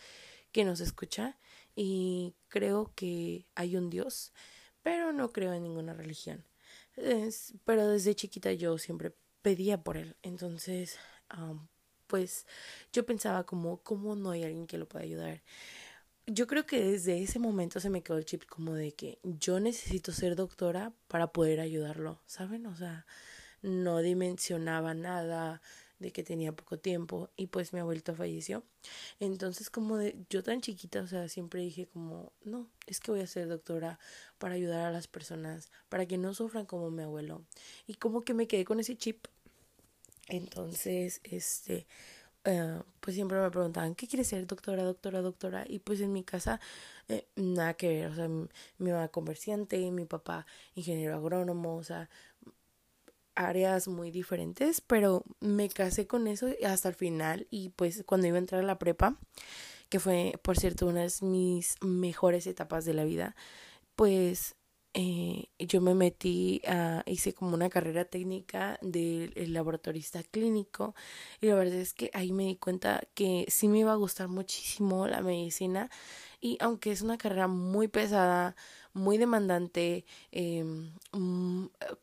que 0.51 0.65
nos 0.65 0.79
escucha 0.81 1.37
y 1.79 2.33
creo 2.47 2.91
que 2.95 3.45
hay 3.53 3.77
un 3.77 3.91
Dios, 3.91 4.33
pero 4.81 5.13
no 5.13 5.31
creo 5.31 5.53
en 5.53 5.61
ninguna 5.61 5.93
religión. 5.93 6.43
pero 7.65 7.87
desde 7.87 8.15
chiquita 8.15 8.51
yo 8.53 8.79
siempre 8.79 9.13
pedía 9.43 9.83
por 9.83 9.95
él. 9.95 10.17
Entonces, 10.23 10.97
pues 12.07 12.47
yo 12.91 13.05
pensaba 13.05 13.45
como, 13.45 13.83
¿cómo 13.83 14.15
no 14.15 14.31
hay 14.31 14.43
alguien 14.43 14.65
que 14.65 14.79
lo 14.79 14.87
pueda 14.89 15.05
ayudar? 15.05 15.43
Yo 16.25 16.47
creo 16.47 16.65
que 16.65 16.83
desde 16.83 17.21
ese 17.21 17.37
momento 17.37 17.79
se 17.79 17.91
me 17.91 18.01
quedó 18.01 18.17
el 18.17 18.25
chip 18.25 18.45
como 18.47 18.73
de 18.73 18.93
que 18.95 19.19
yo 19.23 19.59
necesito 19.59 20.11
ser 20.11 20.35
doctora 20.35 20.93
para 21.07 21.31
poder 21.31 21.59
ayudarlo, 21.59 22.23
¿saben? 22.25 22.65
O 22.65 22.75
sea, 22.75 23.05
no 23.61 23.99
dimensionaba 23.99 24.95
nada 24.95 25.61
de 25.99 26.11
que 26.11 26.23
tenía 26.23 26.51
poco 26.55 26.77
tiempo 26.77 27.29
y 27.35 27.47
pues 27.47 27.73
mi 27.73 27.79
abuelito 27.79 28.15
falleció. 28.15 28.63
Entonces 29.19 29.69
como 29.69 29.97
de 29.97 30.17
yo 30.29 30.43
tan 30.43 30.61
chiquita, 30.61 31.01
o 31.01 31.07
sea, 31.07 31.27
siempre 31.29 31.61
dije 31.61 31.87
como, 31.87 32.33
no, 32.43 32.69
es 32.85 32.99
que 32.99 33.11
voy 33.11 33.21
a 33.21 33.27
ser 33.27 33.47
doctora 33.47 33.99
para 34.37 34.55
ayudar 34.55 34.85
a 34.85 34.91
las 34.91 35.07
personas, 35.07 35.71
para 35.89 36.05
que 36.05 36.17
no 36.17 36.33
sufran 36.33 36.65
como 36.65 36.91
mi 36.91 37.03
abuelo. 37.03 37.43
Y 37.87 37.95
como 37.95 38.21
que 38.21 38.33
me 38.33 38.47
quedé 38.47 38.65
con 38.65 38.79
ese 38.79 38.95
chip 38.95 39.27
entonces, 40.29 41.21
este, 41.23 41.87
uh, 42.45 42.83
pues 42.99 43.15
siempre 43.15 43.39
me 43.39 43.49
preguntaban, 43.49 43.95
¿qué 43.95 44.07
quieres 44.07 44.27
ser, 44.27 44.45
doctora, 44.47 44.83
doctora, 44.83 45.21
doctora? 45.21 45.65
Y 45.67 45.79
pues 45.79 46.01
en 46.01 46.13
mi 46.13 46.23
casa, 46.23 46.59
eh, 47.07 47.27
nada 47.35 47.75
que 47.75 47.87
ver, 47.89 48.07
o 48.11 48.15
sea, 48.15 48.27
mi, 48.27 48.47
mamá 48.79 49.07
comerciante, 49.09 49.89
mi 49.91 50.05
papá 50.05 50.45
ingeniero 50.75 51.15
agrónomo, 51.15 51.77
o 51.77 51.83
sea, 51.83 52.09
áreas 53.37 53.87
muy 53.87 54.11
diferentes, 54.11 54.81
pero 54.81 55.23
me 55.39 55.69
casé 55.69 56.07
con 56.07 56.27
eso 56.27 56.47
hasta 56.65 56.89
el 56.89 56.95
final 56.95 57.47
y 57.49 57.69
pues 57.69 58.03
cuando 58.05 58.27
iba 58.27 58.37
a 58.37 58.39
entrar 58.39 58.61
a 58.61 58.65
la 58.67 58.79
prepa, 58.79 59.17
que 59.89 59.99
fue, 59.99 60.33
por 60.41 60.57
cierto, 60.57 60.87
una 60.87 61.01
de 61.01 61.11
mis 61.21 61.75
mejores 61.81 62.47
etapas 62.47 62.83
de 62.85 62.93
la 62.93 63.05
vida, 63.05 63.35
pues 63.95 64.55
eh, 64.99 65.49
yo 65.59 65.79
me 65.79 65.93
metí 65.93 66.61
a, 66.67 67.03
hice 67.05 67.33
como 67.33 67.53
una 67.53 67.69
carrera 67.69 68.05
técnica 68.05 68.79
de 68.81 69.31
laboratorista 69.47 70.23
clínico 70.23 70.95
y 71.39 71.47
la 71.47 71.55
verdad 71.55 71.75
es 71.75 71.93
que 71.93 72.09
ahí 72.13 72.31
me 72.31 72.45
di 72.45 72.55
cuenta 72.55 73.01
que 73.13 73.45
sí 73.47 73.67
me 73.67 73.79
iba 73.79 73.91
a 73.91 73.95
gustar 73.95 74.27
muchísimo 74.27 75.07
la 75.07 75.21
medicina 75.21 75.91
y 76.41 76.57
aunque 76.61 76.91
es 76.91 77.01
una 77.03 77.17
carrera 77.17 77.47
muy 77.47 77.87
pesada, 77.87 78.55
muy 78.93 79.17
demandante, 79.19 80.05
eh, 80.31 80.65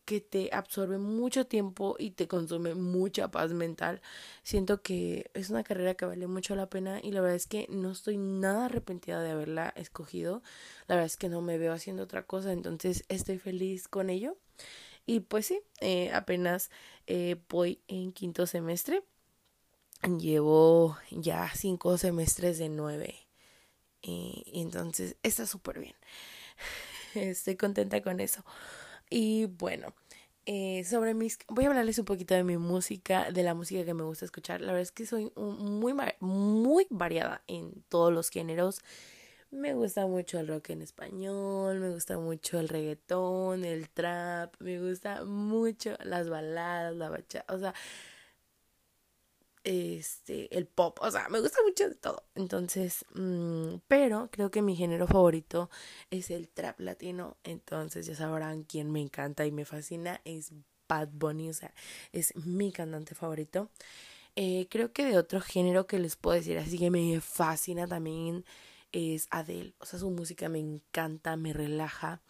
que 0.05 0.21
te 0.21 0.51
absorbe 0.53 0.99
mucho 0.99 1.47
tiempo 1.47 1.97
y 1.99 2.13
te 2.13 2.29
consume 2.29 2.75
mucha 2.75 3.31
paz 3.31 3.53
mental. 3.53 4.03
Siento 4.43 4.83
que 4.83 5.31
es 5.35 5.51
una 5.51 5.65
carrera 5.65 5.95
que 5.95 6.05
vale 6.07 6.27
mucho 6.27 6.55
la 6.57 6.69
pena 6.69 7.01
y 7.03 7.13
la 7.13 7.21
verdad 7.21 7.37
es 7.37 7.47
que 7.47 7.67
no 7.71 7.93
estoy 7.93 8.17
nada 8.19 8.67
arrepentida 8.67 9.23
de 9.23 9.31
haberla 9.31 9.73
escogido. 9.77 10.43
La 10.87 10.97
verdad 10.97 11.07
es 11.07 11.17
que 11.17 11.29
no 11.29 11.41
me 11.43 11.59
veo 11.59 11.73
haciendo 11.73 12.03
otra 12.03 12.25
cosa, 12.27 12.53
entonces 12.53 13.05
estoy 13.09 13.39
feliz 13.39 13.89
con 13.89 14.11
ello. 14.11 14.37
Y 15.07 15.21
pues 15.21 15.47
sí, 15.47 15.61
eh, 15.81 16.13
apenas 16.13 16.71
eh, 17.07 17.37
voy 17.49 17.81
en 17.89 18.13
quinto 18.13 18.47
semestre. 18.47 19.03
Llevo 20.19 20.99
ya 21.11 21.51
cinco 21.55 21.97
semestres 21.99 22.59
de 22.59 22.69
nueve. 22.69 23.15
Y 24.03 24.45
entonces 24.61 25.17
está 25.23 25.47
súper 25.47 25.81
bien. 25.81 25.95
Estoy 27.15 27.57
contenta 27.57 28.03
con 28.03 28.21
eso. 28.21 28.45
Y 29.17 29.47
bueno, 29.47 29.95
eh, 30.45 30.83
sobre 30.83 31.15
mis... 31.15 31.39
Voy 31.47 31.67
a 31.67 31.69
hablarles 31.69 32.01
un 32.01 32.05
poquito 32.05 32.35
de 32.35 32.43
mi 32.43 32.57
música, 32.57 33.31
de 33.31 33.45
la 33.45 33.55
música 33.55 33.85
que 33.85 33.95
me 33.95 34.03
gusta 34.03 34.25
escuchar. 34.25 34.61
La 34.61 34.73
verdad 34.73 34.83
es 34.83 34.91
que 34.91 35.07
soy 35.07 35.31
muy, 35.37 35.95
muy 36.19 36.87
variada 36.91 37.45
en 37.47 37.85
todos 37.89 38.13
los 38.13 38.29
géneros. 38.29 38.81
Me 39.53 39.73
gusta 39.73 40.09
mucho 40.09 40.41
el 40.41 40.49
rock 40.49 40.71
en 40.71 40.83
español, 40.83 41.79
me 41.79 41.91
gusta 41.91 42.19
mucho 42.19 42.59
el 42.59 42.69
reggaetón, 42.69 43.65
el 43.65 43.89
trap, 43.89 44.53
me 44.59 44.81
gusta 44.81 45.25
mucho 45.25 45.97
las 46.03 46.29
baladas, 46.29 46.97
la 46.97 47.09
bachata, 47.09 47.55
o 47.55 47.59
sea, 47.61 47.73
este, 49.65 50.57
el 50.57 50.67
pop, 50.67 50.99
o 51.01 51.11
sea, 51.11 51.29
me 51.31 51.41
gusta 51.41 51.59
mucho 51.65 51.89
de 51.89 51.95
todo. 51.95 52.25
Entonces, 52.35 53.05
mm, 53.15 53.77
pero 53.89 54.29
creo 54.31 54.51
que 54.51 54.63
mi 54.63 54.77
género 54.77 55.07
favorito 55.07 55.71
es 56.11 56.31
el 56.31 56.49
trap 56.49 56.81
latino. 56.81 57.37
Entonces, 57.45 58.07
ya 58.07 58.15
sabrán 58.15 58.65
quién 58.65 58.91
me 58.93 59.01
encanta 59.01 59.47
y 59.47 59.53
me 59.53 59.65
fascina 59.65 60.21
es 60.25 60.53
Bad 60.89 61.09
Bunny, 61.13 61.49
o 61.51 61.55
sea, 61.55 61.75
es 62.13 62.37
mi 62.37 62.73
cantante 62.73 63.15
favorito. 63.15 63.71
Eh, 64.37 64.67
creo 64.71 64.93
que 64.93 65.05
de 65.05 65.19
otro 65.19 65.41
género 65.41 65.87
que 65.87 65.99
les 65.99 66.17
puedo 66.17 66.37
decir 66.37 66.59
así 66.59 66.79
que 66.79 66.91
me 66.91 67.21
fascina 67.21 67.87
también 67.87 68.45
es 68.93 69.29
Adele. 69.31 69.75
O 69.79 69.87
sea, 69.87 69.99
su 69.99 70.11
música 70.11 70.49
me 70.49 70.59
encanta, 70.61 71.37
me 71.37 71.53
relaja. 71.53 72.21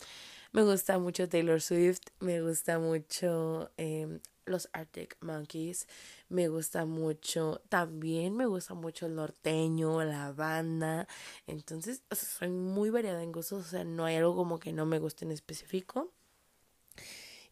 Me 0.52 0.62
gusta 0.62 0.98
mucho 0.98 1.28
Taylor 1.28 1.60
Swift, 1.60 2.02
me 2.20 2.40
gusta 2.40 2.78
mucho 2.78 3.70
eh, 3.76 4.20
los 4.46 4.68
Arctic 4.72 5.16
Monkeys, 5.20 5.88
me 6.28 6.48
gusta 6.48 6.84
mucho, 6.84 7.62
también 7.68 8.36
me 8.36 8.46
gusta 8.46 8.74
mucho 8.74 9.06
el 9.06 9.14
norteño, 9.14 10.02
la 10.04 10.32
banda, 10.32 11.08
entonces 11.46 12.02
soy 12.12 12.50
muy 12.50 12.90
variada 12.90 13.22
en 13.22 13.32
gustos, 13.32 13.66
o 13.66 13.68
sea, 13.68 13.84
no 13.84 14.04
hay 14.04 14.16
algo 14.16 14.34
como 14.36 14.58
que 14.58 14.72
no 14.72 14.86
me 14.86 14.98
guste 14.98 15.24
en 15.24 15.32
específico. 15.32 16.12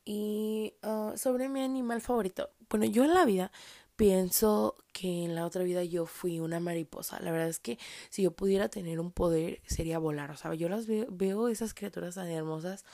Y 0.04 0.74
ah, 0.82 1.14
sobre 1.16 1.48
mi 1.48 1.60
animal 1.60 2.00
favorito, 2.00 2.50
bueno, 2.68 2.86
yo 2.86 3.04
en 3.04 3.14
la 3.14 3.24
vida 3.24 3.52
pienso 3.96 4.76
que 4.92 5.24
en 5.24 5.34
la 5.34 5.46
otra 5.46 5.62
vida 5.62 5.84
yo 5.84 6.06
fui 6.06 6.40
una 6.40 6.60
mariposa. 6.60 7.20
La 7.20 7.30
verdad 7.30 7.48
es 7.48 7.60
que 7.60 7.78
si 8.10 8.22
yo 8.22 8.32
pudiera 8.32 8.68
tener 8.68 8.98
un 8.98 9.12
poder 9.12 9.60
sería 9.66 9.98
volar. 9.98 10.30
O 10.32 10.36
sea, 10.36 10.54
yo 10.54 10.68
las 10.68 10.86
veo, 10.86 11.06
veo 11.10 11.48
esas 11.48 11.74
criaturas 11.74 12.16
tan 12.16 12.28
hermosas 12.28 12.84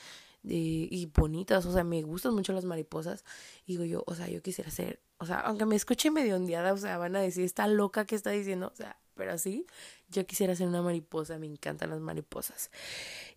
y 0.43 1.07
bonitas, 1.15 1.67
o 1.67 1.73
sea, 1.73 1.85
me 1.85 2.03
gustan 2.03 2.35
mucho 2.35 2.53
las 2.53 2.65
mariposas. 2.65 3.25
Y 3.67 3.73
digo 3.73 3.85
yo, 3.85 4.05
o 4.07 4.15
sea, 4.15 4.29
yo 4.29 4.43
quisiera 4.43 4.71
ser, 4.71 5.01
o 5.19 5.27
sea, 5.27 5.41
aunque 5.41 5.67
me 5.67 5.77
escuche 5.77 6.11
medio 6.11 6.37
ondeada, 6.37 6.73
o 6.73 6.77
sea, 6.77 6.99
van 6.99 7.17
a 7.17 7.21
decir, 7.21 7.45
está 7.45 7.67
loca 7.67 8.07
que 8.07 8.15
está 8.15 8.31
diciendo, 8.31 8.71
o 8.73 8.77
sea, 8.77 8.99
pero 9.15 9.37
sí, 9.37 9.67
yo 10.09 10.27
quisiera 10.27 10.55
ser 10.55 10.69
una 10.69 10.81
mariposa, 10.81 11.39
me 11.39 11.47
encantan 11.47 11.91
las 11.91 12.01
mariposas. 12.01 12.71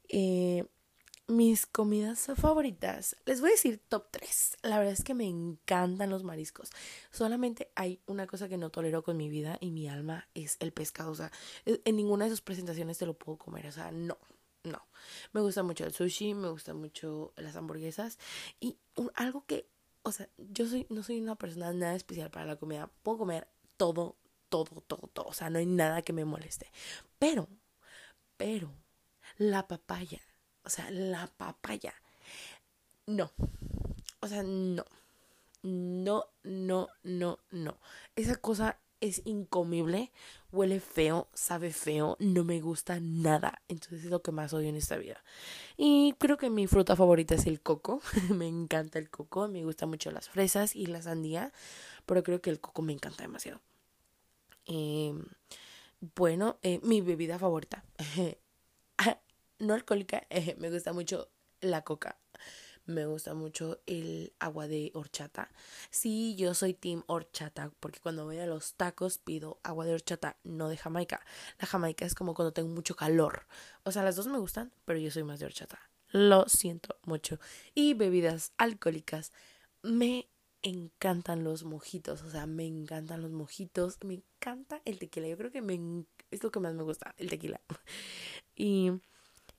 Eh, 0.10 0.65
mis 1.27 1.65
comidas 1.65 2.27
favoritas, 2.36 3.15
les 3.25 3.41
voy 3.41 3.50
a 3.50 3.53
decir 3.53 3.81
top 3.88 4.08
3. 4.12 4.58
La 4.63 4.77
verdad 4.77 4.93
es 4.93 5.03
que 5.03 5.13
me 5.13 5.25
encantan 5.25 6.10
los 6.10 6.24
mariscos. 6.24 6.70
Solamente 7.10 7.72
hay 7.75 8.01
una 8.05 8.27
cosa 8.27 8.50
que 8.50 8.58
no 8.58 8.70
tolero 8.70 9.01
con 9.01 9.17
mi 9.17 9.29
vida 9.29 9.58
y 9.62 9.72
mi 9.72 9.88
alma 9.88 10.27
es 10.34 10.58
el 10.60 10.72
pescado. 10.74 11.12
O 11.12 11.15
sea, 11.15 11.31
en 11.65 11.96
ninguna 11.96 12.25
de 12.25 12.31
sus 12.31 12.41
presentaciones 12.41 12.98
te 12.98 13.05
lo 13.05 13.13
puedo 13.13 13.38
comer. 13.38 13.65
O 13.67 13.72
sea, 13.72 13.91
no 13.91 14.17
no. 14.63 14.88
Me 15.34 15.41
gusta 15.41 15.63
mucho 15.63 15.86
el 15.86 15.94
sushi, 15.94 16.34
me 16.34 16.50
gusta 16.50 16.74
mucho 16.74 17.34
las 17.38 17.56
hamburguesas 17.56 18.18
y 18.60 18.77
algo 19.15 19.46
que 19.46 19.68
o 20.03 20.12
sea, 20.12 20.27
yo 20.38 20.68
soy, 20.68 20.88
no 20.89 21.03
soy 21.03 21.22
una 21.22 21.36
persona 21.36 21.74
nada 21.74 21.96
especial 21.96 22.32
para 22.32 22.46
la 22.46 22.56
comida. 22.56 22.89
Puedo 23.03 23.20
comer 23.20 23.48
todo, 23.77 24.15
todo, 24.50 24.82
todo, 24.88 25.08
todo. 25.13 25.25
O 25.27 25.34
sea, 25.34 25.50
no 25.50 25.60
hay 25.60 25.65
nada 25.65 26.01
que 26.01 26.13
me 26.13 26.25
moleste. 26.25 26.72
Pero, 27.20 27.48
pero, 28.38 28.72
la 29.38 29.68
papaya, 29.68 30.22
o 30.63 30.70
sea, 30.70 30.89
la 30.91 31.27
papaya, 31.27 31.94
no. 33.06 33.32
O 34.22 34.27
sea, 34.27 34.44
no. 34.44 34.86
No, 35.63 36.25
no, 36.44 36.89
no, 37.03 37.39
no. 37.51 37.77
Esa 38.15 38.36
cosa 38.38 38.80
es 39.01 39.22
incomible, 39.25 40.12
huele 40.51 40.79
feo, 40.79 41.27
sabe 41.34 41.74
feo, 41.74 42.15
no 42.20 42.43
me 42.43 42.62
gusta 42.62 43.00
nada. 43.00 43.62
Entonces 43.67 44.05
es 44.05 44.10
lo 44.12 44.22
que 44.22 44.31
más 44.31 44.53
odio 44.53 44.70
en 44.70 44.75
esta 44.75 44.98
vida. 44.98 45.24
Y 45.75 46.13
creo 46.20 46.38
que 46.38 46.50
mi 46.50 46.67
fruta 46.67 46.96
favorita 46.96 47.36
es 47.36 47.48
el 47.48 47.62
coco. 47.62 48.01
me 48.29 48.48
encanta 48.48 49.00
el 49.00 49.10
coco, 49.10 49.48
me 49.48 49.63
gustan 49.65 49.89
mucho 49.89 50.12
las 50.12 50.29
fresas 50.29 50.75
y 50.75 50.86
la 50.86 51.01
sandía, 51.01 51.51
pero 52.05 52.24
creo 52.24 52.41
que 52.41 52.51
el 52.51 52.60
coco 52.62 52.81
me 52.81 52.93
encanta 52.93 53.24
demasiado. 53.24 53.60
Em, 54.65 55.25
bueno, 56.15 56.58
eh, 56.62 56.79
mi 56.84 57.01
bebida 57.01 57.39
favorita. 57.39 57.84
no 59.60 59.74
alcohólica, 59.74 60.25
me 60.58 60.70
gusta 60.72 60.93
mucho 60.93 61.29
la 61.62 61.84
coca 61.84 62.17
me 62.86 63.06
gusta 63.06 63.34
mucho 63.34 63.80
el 63.86 64.34
agua 64.40 64.68
de 64.68 64.92
horchata. 64.94 65.50
Sí, 65.90 66.36
yo 66.36 66.54
soy 66.54 66.74
team 66.74 67.04
horchata 67.08 67.72
porque 67.80 68.00
cuando 68.00 68.26
voy 68.26 68.40
a 68.40 68.46
los 68.46 68.74
tacos 68.76 69.18
pido 69.18 69.60
agua 69.64 69.86
de 69.86 69.94
horchata, 69.94 70.38
no 70.44 70.70
de 70.70 70.78
Jamaica. 70.78 71.22
La 71.60 71.68
Jamaica 71.68 72.06
es 72.06 72.16
como 72.16 72.34
cuando 72.34 72.54
tengo 72.54 72.70
mucho 72.70 72.96
calor. 72.96 73.48
O 73.84 73.92
sea, 73.92 74.04
las 74.04 74.16
dos 74.16 74.28
me 74.28 74.38
gustan, 74.38 74.72
pero 74.86 75.00
yo 75.00 75.12
soy 75.12 75.24
más 75.24 75.40
de 75.40 75.46
horchata. 75.46 75.80
Lo 76.12 76.48
siento 76.50 76.98
mucho. 77.06 77.40
Y 77.74 77.94
bebidas 77.94 78.54
alcohólicas. 78.58 79.32
Me 79.82 80.28
encantan 80.62 81.44
los 81.44 81.64
mojitos, 81.64 82.22
o 82.22 82.30
sea, 82.30 82.46
me 82.46 82.66
encantan 82.66 83.22
los 83.22 83.32
mojitos, 83.32 83.98
me 84.04 84.16
encanta 84.16 84.82
el 84.86 85.00
tequila, 85.00 85.28
yo 85.28 85.38
creo 85.38 85.52
que 85.52 85.62
me, 85.62 86.06
es 86.30 86.44
lo 86.44 86.52
que 86.52 86.60
más 86.60 86.74
me 86.74 86.84
gusta, 86.84 87.16
el 87.18 87.30
tequila. 87.30 87.62
Y 88.56 88.92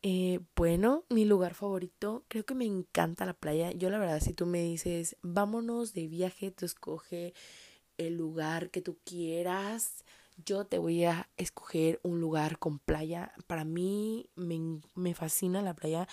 eh, 0.03 0.41
bueno, 0.57 1.05
mi 1.11 1.25
lugar 1.25 1.55
favorito, 1.55 2.25
creo 2.29 2.45
que 2.45 2.55
me 2.55 2.65
encanta 2.65 3.25
la 3.27 3.35
playa. 3.35 3.71
Yo 3.73 3.89
la 3.91 3.99
verdad, 3.99 4.21
si 4.21 4.33
tú 4.33 4.47
me 4.47 4.63
dices, 4.63 5.17
vámonos 5.23 5.93
de 5.95 6.09
viaje, 6.09 6.51
tú 6.51 6.67
escoge 6.67 7.35
el 7.99 8.17
lugar 8.17 8.71
que 8.71 8.83
tú 8.83 8.99
quieras. 9.05 10.05
Yo 10.45 10.67
te 10.67 10.79
voy 10.79 11.05
a 11.05 11.29
escoger 11.37 12.01
un 12.03 12.21
lugar 12.21 12.59
con 12.59 12.79
playa. 12.81 13.33
Para 13.47 13.65
mí 13.65 14.29
me, 14.35 14.81
me 14.95 15.15
fascina 15.15 15.63
la 15.63 15.75
playa. 15.75 16.09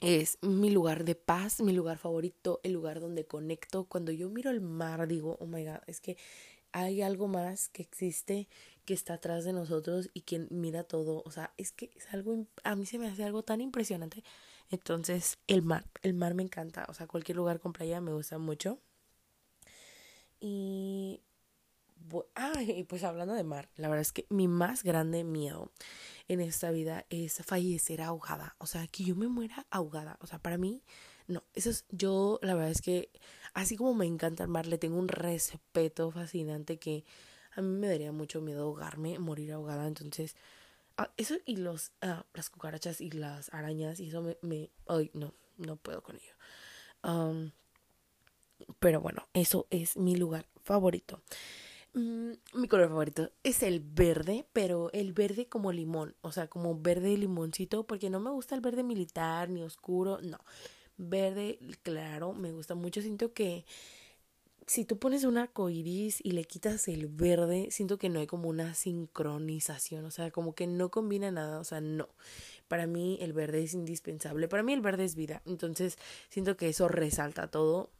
Es 0.00 0.38
mi 0.42 0.70
lugar 0.70 1.04
de 1.04 1.16
paz, 1.16 1.60
mi 1.60 1.72
lugar 1.72 1.98
favorito, 1.98 2.60
el 2.62 2.72
lugar 2.72 3.00
donde 3.00 3.26
conecto. 3.26 3.84
Cuando 3.84 4.12
yo 4.12 4.30
miro 4.30 4.50
el 4.50 4.60
mar, 4.60 5.06
digo, 5.08 5.36
oh 5.40 5.46
my 5.46 5.64
god, 5.64 5.80
es 5.88 6.00
que 6.00 6.16
hay 6.72 7.02
algo 7.02 7.28
más 7.28 7.68
que 7.68 7.82
existe 7.82 8.48
que 8.84 8.94
está 8.94 9.14
atrás 9.14 9.44
de 9.44 9.52
nosotros 9.52 10.10
y 10.14 10.22
que 10.22 10.46
mira 10.50 10.84
todo. 10.84 11.22
O 11.26 11.30
sea, 11.30 11.52
es 11.56 11.72
que 11.72 11.90
es 11.96 12.12
algo, 12.12 12.46
a 12.64 12.74
mí 12.76 12.86
se 12.86 12.98
me 12.98 13.08
hace 13.08 13.24
algo 13.24 13.42
tan 13.42 13.60
impresionante. 13.60 14.24
Entonces, 14.70 15.38
el 15.46 15.62
mar, 15.62 15.86
el 16.02 16.14
mar 16.14 16.34
me 16.34 16.42
encanta. 16.42 16.86
O 16.88 16.94
sea, 16.94 17.06
cualquier 17.06 17.36
lugar 17.36 17.60
con 17.60 17.72
playa 17.72 18.00
me 18.00 18.12
gusta 18.12 18.38
mucho. 18.38 18.80
Y, 20.40 21.20
ah, 22.34 22.62
y 22.62 22.84
pues 22.84 23.04
hablando 23.04 23.34
de 23.34 23.44
mar, 23.44 23.68
la 23.76 23.88
verdad 23.88 24.02
es 24.02 24.12
que 24.12 24.26
mi 24.30 24.48
más 24.48 24.82
grande 24.82 25.24
miedo 25.24 25.72
en 26.28 26.40
esta 26.40 26.70
vida 26.70 27.06
es 27.10 27.42
fallecer 27.44 28.02
ahogada. 28.02 28.56
O 28.58 28.66
sea, 28.66 28.86
que 28.86 29.04
yo 29.04 29.16
me 29.16 29.28
muera 29.28 29.66
ahogada. 29.70 30.18
O 30.20 30.26
sea, 30.26 30.38
para 30.38 30.58
mí, 30.58 30.82
no, 31.26 31.42
eso 31.54 31.70
es, 31.70 31.84
yo 31.90 32.38
la 32.42 32.54
verdad 32.54 32.70
es 32.70 32.82
que 32.82 33.10
así 33.58 33.76
como 33.76 33.92
me 33.92 34.06
encanta 34.06 34.44
el 34.44 34.48
mar, 34.48 34.66
le 34.66 34.78
tengo 34.78 34.98
un 34.98 35.08
respeto 35.08 36.12
fascinante 36.12 36.78
que 36.78 37.04
a 37.56 37.60
mí 37.60 37.76
me 37.76 37.88
daría 37.88 38.12
mucho 38.12 38.40
miedo 38.40 38.62
ahogarme, 38.62 39.18
morir 39.18 39.52
ahogada. 39.52 39.88
Entonces, 39.88 40.36
ah, 40.96 41.10
eso 41.16 41.34
y 41.44 41.56
los, 41.56 41.90
ah, 42.00 42.24
las 42.34 42.50
cucarachas 42.50 43.00
y 43.00 43.10
las 43.10 43.52
arañas, 43.52 43.98
y 43.98 44.08
eso 44.08 44.22
me, 44.42 44.70
ay, 44.86 45.10
no, 45.12 45.34
no 45.56 45.76
puedo 45.76 46.02
con 46.04 46.16
ello. 46.16 47.52
pero 48.78 49.00
bueno, 49.00 49.26
eso 49.32 49.66
es 49.70 49.96
mi 49.96 50.14
lugar 50.14 50.46
favorito. 50.62 51.20
Mm, 51.94 52.32
mi 52.54 52.68
color 52.68 52.88
favorito 52.90 53.32
es 53.42 53.64
el 53.64 53.80
verde, 53.80 54.46
pero 54.52 54.90
el 54.92 55.12
verde 55.12 55.48
como 55.48 55.72
limón, 55.72 56.14
o 56.20 56.30
sea, 56.30 56.46
como 56.46 56.78
verde 56.80 57.16
limoncito, 57.16 57.88
porque 57.88 58.08
no 58.08 58.20
me 58.20 58.30
gusta 58.30 58.54
el 58.54 58.60
verde 58.60 58.84
militar 58.84 59.48
ni 59.50 59.62
oscuro, 59.62 60.20
no. 60.22 60.38
Verde 60.98 61.58
claro, 61.82 62.32
me 62.34 62.52
gusta 62.52 62.74
mucho. 62.74 63.00
Siento 63.00 63.32
que 63.32 63.64
si 64.68 64.84
tú 64.84 64.98
pones 64.98 65.24
un 65.24 65.38
arco 65.38 65.70
y 65.70 66.12
le 66.22 66.44
quitas 66.44 66.88
el 66.88 67.06
verde, 67.06 67.68
siento 67.70 67.98
que 67.98 68.10
no 68.10 68.20
hay 68.20 68.26
como 68.26 68.50
una 68.50 68.74
sincronización, 68.74 70.04
o 70.04 70.10
sea, 70.10 70.30
como 70.30 70.54
que 70.54 70.66
no 70.66 70.90
combina 70.90 71.30
nada, 71.30 71.58
o 71.58 71.64
sea, 71.64 71.80
no. 71.80 72.08
Para 72.68 72.86
mí 72.86 73.16
el 73.22 73.32
verde 73.32 73.62
es 73.62 73.72
indispensable, 73.72 74.46
para 74.46 74.62
mí 74.62 74.74
el 74.74 74.82
verde 74.82 75.04
es 75.04 75.14
vida, 75.14 75.40
entonces 75.46 75.96
siento 76.28 76.58
que 76.58 76.68
eso 76.68 76.86
resalta 76.86 77.48
todo 77.48 77.90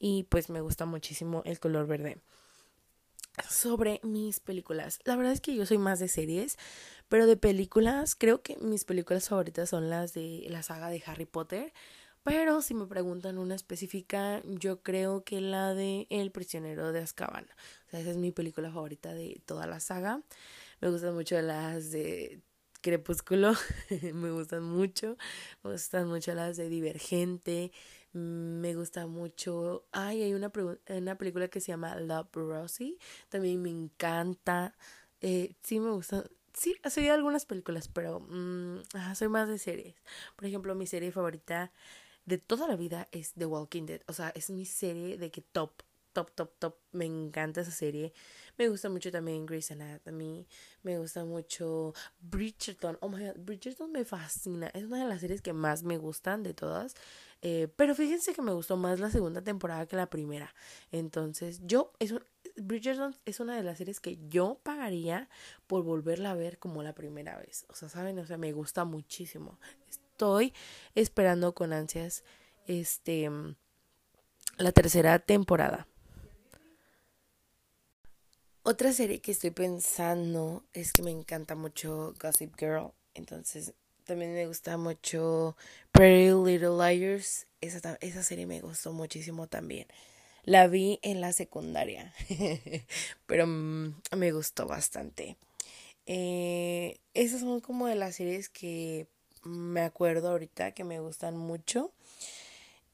y 0.00 0.24
pues 0.24 0.50
me 0.50 0.60
gusta 0.60 0.84
muchísimo 0.84 1.42
el 1.44 1.60
color 1.60 1.86
verde. 1.86 2.18
Sobre 3.48 4.00
mis 4.02 4.40
películas, 4.40 4.98
la 5.04 5.14
verdad 5.14 5.32
es 5.32 5.40
que 5.40 5.54
yo 5.54 5.64
soy 5.64 5.78
más 5.78 6.00
de 6.00 6.08
series, 6.08 6.56
pero 7.08 7.26
de 7.26 7.36
películas 7.36 8.16
creo 8.16 8.42
que 8.42 8.56
mis 8.56 8.84
películas 8.84 9.28
favoritas 9.28 9.70
son 9.70 9.90
las 9.90 10.12
de 10.12 10.46
la 10.48 10.62
saga 10.64 10.88
de 10.88 11.02
Harry 11.06 11.26
Potter. 11.26 11.72
Pero 12.24 12.62
si 12.62 12.72
me 12.72 12.86
preguntan 12.86 13.36
una 13.36 13.54
específica, 13.54 14.40
yo 14.46 14.82
creo 14.82 15.24
que 15.24 15.42
la 15.42 15.74
de 15.74 16.06
El 16.08 16.30
prisionero 16.32 16.90
de 16.90 17.00
Azkaban. 17.00 17.44
O 17.86 17.90
sea, 17.90 18.00
esa 18.00 18.10
es 18.12 18.16
mi 18.16 18.32
película 18.32 18.72
favorita 18.72 19.12
de 19.12 19.42
toda 19.44 19.66
la 19.66 19.78
saga. 19.78 20.22
Me 20.80 20.90
gustan 20.90 21.14
mucho 21.14 21.40
las 21.42 21.90
de 21.90 22.40
Crepúsculo, 22.80 23.52
me 24.14 24.30
gustan 24.30 24.62
mucho. 24.62 25.18
Me 25.62 25.72
gustan 25.72 26.08
mucho 26.08 26.34
las 26.34 26.56
de 26.56 26.68
Divergente. 26.70 27.72
Me 28.12 28.74
gusta 28.74 29.06
mucho. 29.06 29.86
Ay, 29.92 30.22
hay 30.22 30.34
una, 30.34 30.50
una 30.88 31.18
película 31.18 31.48
que 31.48 31.60
se 31.60 31.68
llama 31.72 31.96
Love 31.96 32.28
Rosie. 32.34 32.96
También 33.28 33.60
me 33.62 33.70
encanta. 33.70 34.74
Eh, 35.20 35.54
sí, 35.62 35.78
me 35.80 35.90
gusta. 35.90 36.24
Sí, 36.54 36.76
soy 36.88 37.08
algunas 37.08 37.46
películas, 37.46 37.88
pero 37.88 38.20
mm, 38.20 38.82
soy 39.14 39.28
más 39.28 39.48
de 39.48 39.58
series. 39.58 39.96
Por 40.36 40.46
ejemplo, 40.46 40.74
mi 40.74 40.86
serie 40.86 41.10
favorita 41.12 41.72
de 42.26 42.38
toda 42.38 42.66
la 42.66 42.76
vida 42.76 43.08
es 43.12 43.32
The 43.34 43.46
Walking 43.46 43.86
Dead. 43.86 44.00
O 44.06 44.12
sea, 44.12 44.30
es 44.30 44.50
mi 44.50 44.64
serie 44.64 45.18
de 45.18 45.30
que 45.30 45.42
top, 45.42 45.82
top, 46.12 46.30
top, 46.34 46.58
top. 46.58 46.76
Me 46.92 47.04
encanta 47.04 47.60
esa 47.60 47.70
serie. 47.70 48.12
Me 48.56 48.68
gusta 48.68 48.88
mucho 48.88 49.10
también 49.10 49.44
Grey's 49.46 49.70
Anatomy. 49.70 50.46
Me 50.82 50.98
gusta 50.98 51.24
mucho 51.24 51.92
Bridgerton. 52.20 52.96
Oh 53.00 53.08
my 53.08 53.26
god, 53.26 53.36
Bridgerton 53.38 53.92
me 53.92 54.04
fascina. 54.04 54.68
Es 54.68 54.84
una 54.84 55.02
de 55.02 55.08
las 55.08 55.20
series 55.20 55.42
que 55.42 55.52
más 55.52 55.82
me 55.82 55.98
gustan 55.98 56.42
de 56.42 56.54
todas. 56.54 56.94
Eh, 57.42 57.68
pero 57.76 57.94
fíjense 57.94 58.32
que 58.32 58.42
me 58.42 58.52
gustó 58.52 58.76
más 58.76 59.00
la 59.00 59.10
segunda 59.10 59.42
temporada 59.42 59.86
que 59.86 59.96
la 59.96 60.08
primera. 60.08 60.54
Entonces, 60.92 61.60
yo, 61.64 61.92
es 61.98 62.14
Bridgerton 62.56 63.16
es 63.24 63.40
una 63.40 63.56
de 63.56 63.64
las 63.64 63.78
series 63.78 64.00
que 64.00 64.18
yo 64.28 64.60
pagaría 64.62 65.28
por 65.66 65.82
volverla 65.82 66.30
a 66.30 66.34
ver 66.34 66.58
como 66.58 66.82
la 66.82 66.94
primera 66.94 67.36
vez. 67.36 67.66
O 67.68 67.74
sea, 67.74 67.88
¿saben? 67.88 68.18
O 68.18 68.26
sea, 68.26 68.38
me 68.38 68.52
gusta 68.52 68.84
muchísimo 68.84 69.58
estoy 70.14 70.54
esperando 70.94 71.54
con 71.54 71.72
ansias 71.72 72.22
este 72.68 73.28
la 74.58 74.70
tercera 74.70 75.18
temporada. 75.18 75.88
Otra 78.62 78.92
serie 78.92 79.20
que 79.20 79.32
estoy 79.32 79.50
pensando 79.50 80.62
es 80.72 80.92
que 80.92 81.02
me 81.02 81.10
encanta 81.10 81.56
mucho 81.56 82.14
Gossip 82.22 82.54
Girl. 82.56 82.92
Entonces, 83.14 83.74
también 84.04 84.32
me 84.32 84.46
gusta 84.46 84.76
mucho 84.76 85.56
Pretty 85.90 86.30
Little 86.30 86.78
Liars. 86.78 87.48
Esa, 87.60 87.98
esa 88.00 88.22
serie 88.22 88.46
me 88.46 88.60
gustó 88.60 88.92
muchísimo 88.92 89.48
también. 89.48 89.88
La 90.44 90.68
vi 90.68 91.00
en 91.02 91.20
la 91.20 91.32
secundaria, 91.32 92.14
pero 93.26 93.48
mm, 93.48 93.94
me 94.16 94.30
gustó 94.30 94.66
bastante. 94.66 95.36
Eh, 96.06 97.00
esas 97.14 97.40
son 97.40 97.60
como 97.60 97.88
de 97.88 97.96
las 97.96 98.14
series 98.14 98.48
que 98.48 99.08
me 99.44 99.82
acuerdo 99.82 100.30
ahorita 100.30 100.72
que 100.72 100.84
me 100.84 101.00
gustan 101.00 101.36
mucho. 101.36 101.92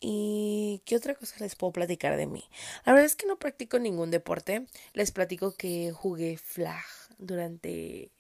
¿Y 0.00 0.82
qué 0.86 0.96
otra 0.96 1.14
cosa 1.14 1.36
les 1.40 1.56
puedo 1.56 1.72
platicar 1.72 2.16
de 2.16 2.26
mí? 2.26 2.44
La 2.86 2.92
verdad 2.92 3.06
es 3.06 3.16
que 3.16 3.26
no 3.26 3.38
practico 3.38 3.78
ningún 3.78 4.10
deporte. 4.10 4.66
Les 4.94 5.12
platico 5.12 5.54
que 5.54 5.92
jugué 5.92 6.38
flag 6.38 6.84
durante 7.18 8.10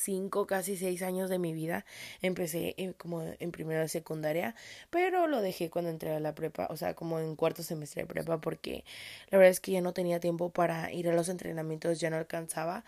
cinco, 0.00 0.46
casi 0.46 0.76
seis 0.76 1.02
años 1.02 1.30
de 1.30 1.38
mi 1.38 1.52
vida. 1.54 1.84
Empecé 2.22 2.94
como 2.98 3.22
en 3.22 3.52
primero 3.52 3.80
de 3.80 3.88
secundaria, 3.88 4.54
pero 4.90 5.26
lo 5.26 5.40
dejé 5.40 5.70
cuando 5.70 5.90
entré 5.90 6.12
a 6.12 6.20
la 6.20 6.34
prepa, 6.34 6.66
o 6.70 6.76
sea, 6.76 6.94
como 6.94 7.20
en 7.20 7.36
cuarto 7.36 7.62
semestre 7.62 8.02
de 8.02 8.06
prepa, 8.06 8.40
porque 8.40 8.84
la 9.30 9.38
verdad 9.38 9.50
es 9.50 9.60
que 9.60 9.72
ya 9.72 9.80
no 9.80 9.92
tenía 9.92 10.20
tiempo 10.20 10.50
para 10.50 10.92
ir 10.92 11.08
a 11.08 11.14
los 11.14 11.28
entrenamientos, 11.28 12.00
ya 12.00 12.10
no 12.10 12.16
alcanzaba. 12.16 12.84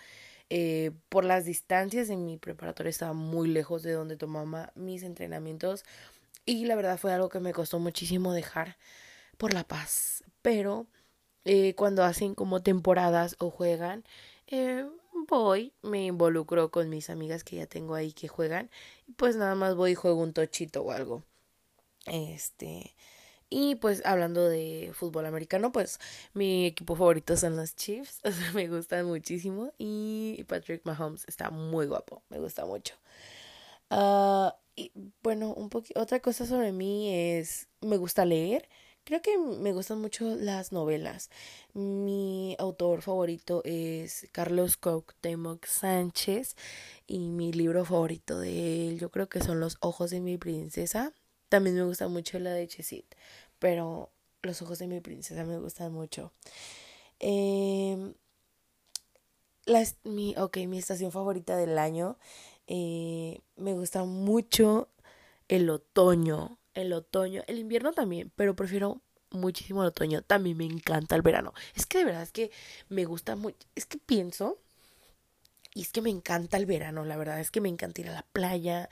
Eh, 0.54 0.90
por 1.08 1.24
las 1.24 1.46
distancias 1.46 2.10
en 2.10 2.26
mi 2.26 2.36
preparatoria 2.36 2.90
estaba 2.90 3.14
muy 3.14 3.48
lejos 3.48 3.82
de 3.82 3.92
donde 3.92 4.18
tomaba 4.18 4.70
mis 4.74 5.02
entrenamientos 5.02 5.82
y 6.44 6.66
la 6.66 6.74
verdad 6.74 6.98
fue 6.98 7.10
algo 7.14 7.30
que 7.30 7.40
me 7.40 7.54
costó 7.54 7.78
muchísimo 7.78 8.34
dejar 8.34 8.76
por 9.38 9.54
la 9.54 9.64
paz. 9.64 10.24
Pero 10.42 10.86
eh, 11.46 11.74
cuando 11.74 12.04
hacen 12.04 12.34
como 12.34 12.62
temporadas 12.62 13.34
o 13.38 13.48
juegan, 13.48 14.04
eh, 14.46 14.84
voy, 15.26 15.72
me 15.80 16.04
involucro 16.04 16.70
con 16.70 16.90
mis 16.90 17.08
amigas 17.08 17.44
que 17.44 17.56
ya 17.56 17.66
tengo 17.66 17.94
ahí 17.94 18.12
que 18.12 18.28
juegan, 18.28 18.70
y 19.08 19.12
pues 19.12 19.36
nada 19.36 19.54
más 19.54 19.74
voy 19.74 19.92
y 19.92 19.94
juego 19.94 20.20
un 20.20 20.34
tochito 20.34 20.82
o 20.82 20.90
algo. 20.92 21.22
Este, 22.04 22.94
y 23.52 23.74
pues 23.74 24.02
hablando 24.06 24.48
de 24.48 24.92
fútbol 24.94 25.26
americano, 25.26 25.72
pues 25.72 26.00
mi 26.32 26.64
equipo 26.66 26.96
favorito 26.96 27.36
son 27.36 27.56
los 27.56 27.76
Chiefs, 27.76 28.20
me 28.54 28.66
gustan 28.68 29.06
muchísimo 29.06 29.72
y 29.76 30.42
Patrick 30.48 30.82
Mahomes 30.86 31.24
está 31.28 31.50
muy 31.50 31.86
guapo, 31.86 32.22
me 32.30 32.38
gusta 32.38 32.64
mucho. 32.64 32.94
Ah, 33.90 34.56
y 34.74 34.90
bueno, 35.22 35.52
un 35.54 35.68
otra 35.96 36.20
cosa 36.20 36.46
sobre 36.46 36.72
mí 36.72 37.14
es, 37.14 37.68
me 37.82 37.98
gusta 37.98 38.24
leer. 38.24 38.68
Creo 39.04 39.20
que 39.20 39.36
me 39.36 39.72
gustan 39.72 40.00
mucho 40.00 40.36
las 40.36 40.72
novelas. 40.72 41.28
Mi 41.74 42.56
autor 42.58 43.02
favorito 43.02 43.60
es 43.64 44.28
Carlos 44.32 44.76
Cuauhtémoc 44.76 45.66
Sánchez 45.66 46.56
y 47.06 47.18
mi 47.18 47.52
libro 47.52 47.84
favorito 47.84 48.38
de 48.38 48.88
él 48.88 48.98
yo 49.00 49.10
creo 49.10 49.28
que 49.28 49.40
son 49.40 49.60
Los 49.60 49.76
ojos 49.80 50.10
de 50.10 50.20
mi 50.20 50.38
princesa. 50.38 51.12
También 51.52 51.76
me 51.76 51.84
gusta 51.84 52.08
mucho 52.08 52.38
la 52.38 52.52
de 52.54 52.66
Chesit, 52.66 53.04
pero 53.58 54.10
Los 54.42 54.62
ojos 54.62 54.78
de 54.78 54.86
mi 54.86 55.00
princesa 55.00 55.44
me 55.44 55.58
gustan 55.58 55.92
mucho. 55.92 56.32
Eh, 57.20 58.14
la, 59.66 59.84
mi, 60.04 60.34
ok, 60.36 60.56
mi 60.66 60.78
estación 60.78 61.12
favorita 61.12 61.56
del 61.56 61.78
año. 61.78 62.18
Eh, 62.66 63.40
me 63.56 63.74
gusta 63.74 64.04
mucho 64.04 64.88
el 65.48 65.70
otoño 65.70 66.58
el 66.74 66.94
otoño, 66.94 67.42
el 67.48 67.58
invierno 67.58 67.92
también, 67.92 68.32
pero 68.34 68.56
prefiero 68.56 69.02
muchísimo 69.30 69.82
el 69.82 69.88
otoño. 69.88 70.22
También 70.22 70.56
me 70.56 70.64
encanta 70.64 71.16
el 71.16 71.22
verano. 71.22 71.52
Es 71.74 71.84
que 71.86 71.98
de 71.98 72.04
verdad 72.06 72.22
es 72.22 72.32
que 72.32 72.50
me 72.88 73.04
gusta 73.04 73.36
mucho. 73.36 73.58
Es 73.74 73.84
que 73.86 73.98
pienso 73.98 74.58
y 75.74 75.82
es 75.82 75.92
que 75.92 76.02
me 76.02 76.10
encanta 76.10 76.56
el 76.56 76.66
verano, 76.66 77.04
la 77.04 77.16
verdad 77.16 77.40
es 77.40 77.50
que 77.50 77.60
me 77.60 77.68
encanta 77.68 78.00
ir 78.02 78.08
a 78.10 78.12
la 78.12 78.26
playa, 78.32 78.90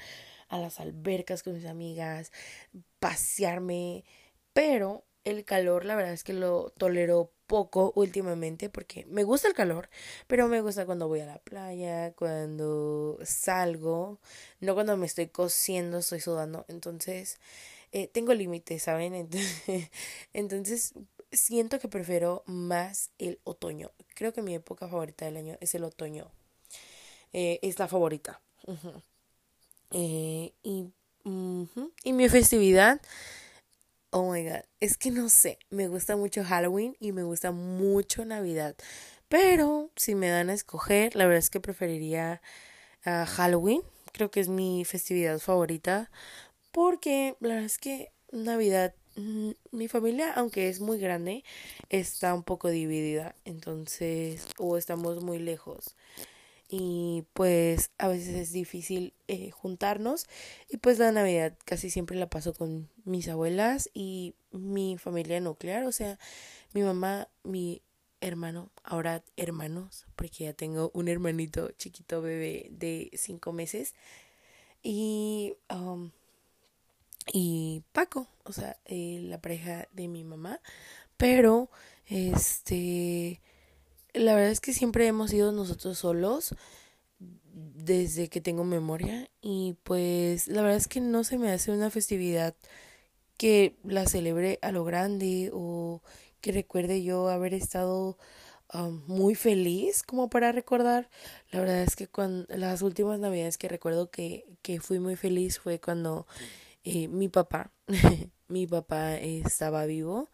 a 0.50 0.58
las 0.58 0.80
albercas 0.80 1.42
con 1.42 1.54
mis 1.54 1.66
amigas, 1.66 2.32
pasearme, 2.98 4.04
pero 4.52 5.04
el 5.24 5.44
calor 5.44 5.84
la 5.84 5.96
verdad 5.96 6.12
es 6.12 6.24
que 6.24 6.32
lo 6.32 6.70
tolero 6.76 7.32
poco 7.46 7.92
últimamente 7.96 8.70
porque 8.70 9.06
me 9.06 9.24
gusta 9.24 9.48
el 9.48 9.54
calor, 9.54 9.90
pero 10.26 10.48
me 10.48 10.60
gusta 10.60 10.86
cuando 10.86 11.08
voy 11.08 11.20
a 11.20 11.26
la 11.26 11.38
playa, 11.38 12.12
cuando 12.12 13.18
salgo, 13.24 14.20
no 14.60 14.74
cuando 14.74 14.96
me 14.96 15.06
estoy 15.06 15.28
cociendo, 15.28 15.98
estoy 15.98 16.20
sudando, 16.20 16.64
entonces 16.68 17.38
eh, 17.92 18.08
tengo 18.08 18.34
límites, 18.34 18.84
¿saben? 18.84 19.14
Entonces, 19.14 19.90
entonces 20.32 20.94
siento 21.32 21.78
que 21.78 21.88
prefiero 21.88 22.42
más 22.46 23.10
el 23.18 23.40
otoño. 23.44 23.90
Creo 24.14 24.32
que 24.32 24.42
mi 24.42 24.54
época 24.54 24.88
favorita 24.88 25.24
del 25.24 25.36
año 25.36 25.56
es 25.60 25.74
el 25.74 25.84
otoño. 25.84 26.30
Eh, 27.32 27.58
es 27.62 27.78
la 27.78 27.88
favorita. 27.88 28.40
Eh, 29.92 30.52
y, 30.62 30.86
y 32.04 32.12
mi 32.12 32.28
festividad 32.28 33.00
Oh 34.12 34.32
my 34.32 34.42
god, 34.42 34.64
es 34.80 34.96
que 34.98 35.12
no 35.12 35.28
sé, 35.28 35.58
me 35.70 35.86
gusta 35.86 36.16
mucho 36.16 36.42
Halloween 36.42 36.96
y 36.98 37.12
me 37.12 37.22
gusta 37.22 37.52
mucho 37.52 38.24
Navidad. 38.24 38.74
Pero 39.28 39.90
si 39.94 40.16
me 40.16 40.28
dan 40.28 40.50
a 40.50 40.54
escoger, 40.54 41.14
la 41.14 41.26
verdad 41.26 41.38
es 41.38 41.50
que 41.50 41.60
preferiría 41.60 42.42
Halloween. 43.04 43.82
Creo 44.12 44.30
que 44.32 44.40
es 44.40 44.48
mi 44.48 44.84
festividad 44.84 45.38
favorita. 45.38 46.10
Porque 46.72 47.36
la 47.40 47.50
verdad 47.50 47.64
es 47.66 47.78
que 47.78 48.12
Navidad, 48.32 48.94
mm, 49.16 49.52
mi 49.72 49.88
familia, 49.88 50.32
aunque 50.34 50.68
es 50.68 50.80
muy 50.80 50.98
grande, 50.98 51.44
está 51.90 52.34
un 52.34 52.42
poco 52.44 52.68
dividida. 52.68 53.36
Entonces, 53.44 54.46
o 54.58 54.76
estamos 54.76 55.22
muy 55.22 55.38
lejos 55.38 55.96
y 56.70 57.24
pues 57.32 57.90
a 57.98 58.06
veces 58.06 58.36
es 58.36 58.52
difícil 58.52 59.12
eh, 59.26 59.50
juntarnos. 59.50 60.26
Y 60.68 60.76
pues 60.76 60.98
la 61.00 61.10
Navidad 61.10 61.58
casi 61.64 61.90
siempre 61.90 62.16
la 62.16 62.30
paso 62.30 62.54
con 62.54 62.88
mis 63.04 63.28
abuelas 63.28 63.90
y 63.92 64.34
mi 64.52 64.96
familia 64.96 65.40
nuclear, 65.40 65.84
o 65.84 65.92
sea, 65.92 66.18
mi 66.72 66.82
mamá, 66.82 67.28
mi 67.42 67.82
hermano, 68.20 68.70
ahora 68.84 69.24
hermanos, 69.36 70.06
porque 70.14 70.44
ya 70.44 70.52
tengo 70.52 70.90
un 70.94 71.08
hermanito 71.08 71.72
chiquito 71.72 72.22
bebé 72.22 72.68
de 72.70 73.10
cinco 73.14 73.52
meses 73.52 73.94
y 74.82 75.54
um, 75.70 76.10
y 77.32 77.82
Paco, 77.92 78.28
o 78.44 78.52
sea, 78.52 78.76
eh, 78.86 79.20
la 79.24 79.40
pareja 79.40 79.88
de 79.92 80.08
mi 80.08 80.24
mamá, 80.24 80.60
pero 81.16 81.70
este 82.06 83.40
la 84.14 84.34
verdad 84.34 84.50
es 84.50 84.60
que 84.60 84.72
siempre 84.72 85.06
hemos 85.06 85.32
ido 85.32 85.52
nosotros 85.52 85.98
solos 85.98 86.54
desde 87.18 88.28
que 88.28 88.40
tengo 88.40 88.64
memoria 88.64 89.28
y 89.40 89.76
pues 89.82 90.48
la 90.48 90.62
verdad 90.62 90.76
es 90.78 90.88
que 90.88 91.00
no 91.00 91.24
se 91.24 91.38
me 91.38 91.50
hace 91.50 91.72
una 91.72 91.90
festividad 91.90 92.54
que 93.36 93.76
la 93.84 94.06
celebre 94.06 94.58
a 94.62 94.72
lo 94.72 94.84
grande 94.84 95.50
o 95.52 96.02
que 96.40 96.52
recuerde 96.52 97.02
yo 97.02 97.28
haber 97.28 97.54
estado 97.54 98.18
muy 99.06 99.34
feliz 99.34 100.02
como 100.02 100.30
para 100.30 100.52
recordar. 100.52 101.08
La 101.50 101.60
verdad 101.60 101.82
es 101.82 101.96
que 101.96 102.06
cuando 102.06 102.46
las 102.56 102.82
últimas 102.82 103.18
navidades 103.18 103.58
que 103.58 103.68
recuerdo 103.68 104.10
que, 104.10 104.44
que 104.62 104.80
fui 104.80 104.98
muy 105.00 105.16
feliz 105.16 105.58
fue 105.58 105.80
cuando 105.80 106.26
eh, 106.84 107.08
mi 107.08 107.28
papá, 107.28 107.72
mi 108.48 108.66
papá 108.66 109.16
estaba 109.16 109.86
vivo 109.86 110.30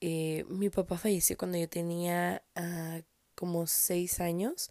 eh, 0.00 0.44
mi 0.48 0.70
papá 0.70 0.98
falleció 0.98 1.36
cuando 1.36 1.58
yo 1.58 1.68
tenía 1.68 2.42
uh, 2.56 3.02
como 3.34 3.66
seis 3.66 4.20
años. 4.20 4.70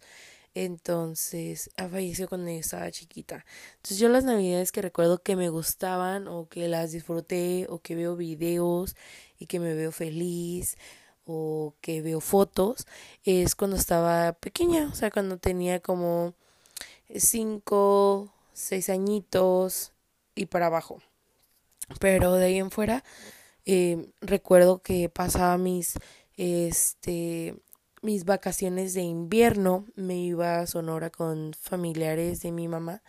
Entonces, 0.54 1.70
ha 1.76 1.88
fallecido 1.88 2.28
cuando 2.28 2.50
yo 2.50 2.58
estaba 2.58 2.90
chiquita. 2.90 3.44
Entonces, 3.76 3.98
yo 3.98 4.08
las 4.08 4.24
navidades 4.24 4.72
que 4.72 4.82
recuerdo 4.82 5.22
que 5.22 5.36
me 5.36 5.48
gustaban 5.48 6.26
o 6.26 6.48
que 6.48 6.66
las 6.68 6.92
disfruté 6.92 7.66
o 7.68 7.78
que 7.80 7.94
veo 7.94 8.16
videos 8.16 8.96
y 9.38 9.46
que 9.46 9.60
me 9.60 9.74
veo 9.74 9.92
feliz 9.92 10.76
o 11.24 11.74
que 11.80 12.02
veo 12.02 12.20
fotos 12.20 12.86
es 13.24 13.54
cuando 13.54 13.76
estaba 13.76 14.32
pequeña, 14.32 14.88
o 14.92 14.94
sea, 14.94 15.10
cuando 15.12 15.38
tenía 15.38 15.80
como 15.80 16.34
cinco, 17.14 18.32
seis 18.52 18.90
añitos 18.90 19.92
y 20.34 20.46
para 20.46 20.66
abajo. 20.66 21.00
Pero 22.00 22.34
de 22.34 22.46
ahí 22.46 22.58
en 22.58 22.70
fuera, 22.70 23.04
eh, 23.66 24.10
recuerdo 24.20 24.82
que 24.82 25.08
pasaba 25.08 25.58
mis, 25.58 25.94
este, 26.36 27.56
mis 28.02 28.24
vacaciones 28.24 28.94
de 28.94 29.02
invierno, 29.02 29.86
me 29.96 30.18
iba 30.18 30.60
a 30.60 30.66
Sonora 30.66 31.10
con 31.10 31.52
familiares 31.54 32.42
de 32.42 32.52
mi 32.52 32.68
mamá 32.68 33.02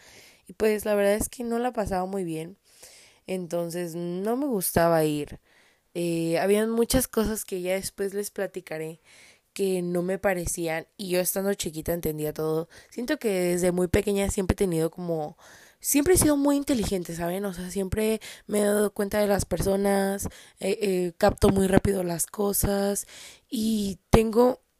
y 0.47 0.53
pues 0.53 0.85
la 0.85 0.95
verdad 0.95 1.15
es 1.15 1.29
que 1.29 1.43
no 1.43 1.59
la 1.59 1.71
pasaba 1.73 2.05
muy 2.05 2.23
bien, 2.23 2.57
entonces 3.27 3.95
no 3.95 4.37
me 4.37 4.47
gustaba 4.47 5.03
ir. 5.05 5.39
Eh, 5.93 6.39
habían 6.39 6.69
muchas 6.69 7.07
cosas 7.07 7.45
que 7.45 7.61
ya 7.61 7.73
después 7.73 8.13
les 8.13 8.31
platicaré 8.31 9.01
que 9.53 9.81
no 9.81 10.01
me 10.01 10.17
parecían 10.19 10.87
y 10.97 11.09
yo 11.09 11.19
estando 11.19 11.53
chiquita 11.53 11.93
entendía 11.93 12.33
todo. 12.33 12.69
Siento 12.89 13.17
que 13.19 13.29
desde 13.29 13.71
muy 13.71 13.87
pequeña 13.87 14.29
siempre 14.29 14.53
he 14.53 14.57
tenido 14.57 14.91
como 14.91 15.37
siempre 15.81 16.13
he 16.13 16.17
sido 16.17 16.37
muy 16.37 16.55
inteligente, 16.55 17.15
¿saben? 17.15 17.43
O 17.45 17.53
sea, 17.53 17.69
siempre 17.71 18.21
me 18.47 18.59
he 18.61 18.63
dado 18.63 18.93
cuenta 18.93 19.19
de 19.19 19.27
las 19.27 19.45
personas, 19.45 20.29
eh, 20.59 21.13
capto 21.17 21.49
muy 21.49 21.67
rápido 21.67 22.03
las 22.03 22.27
cosas 22.27 23.07
y 23.49 23.99
tengo 24.11 24.61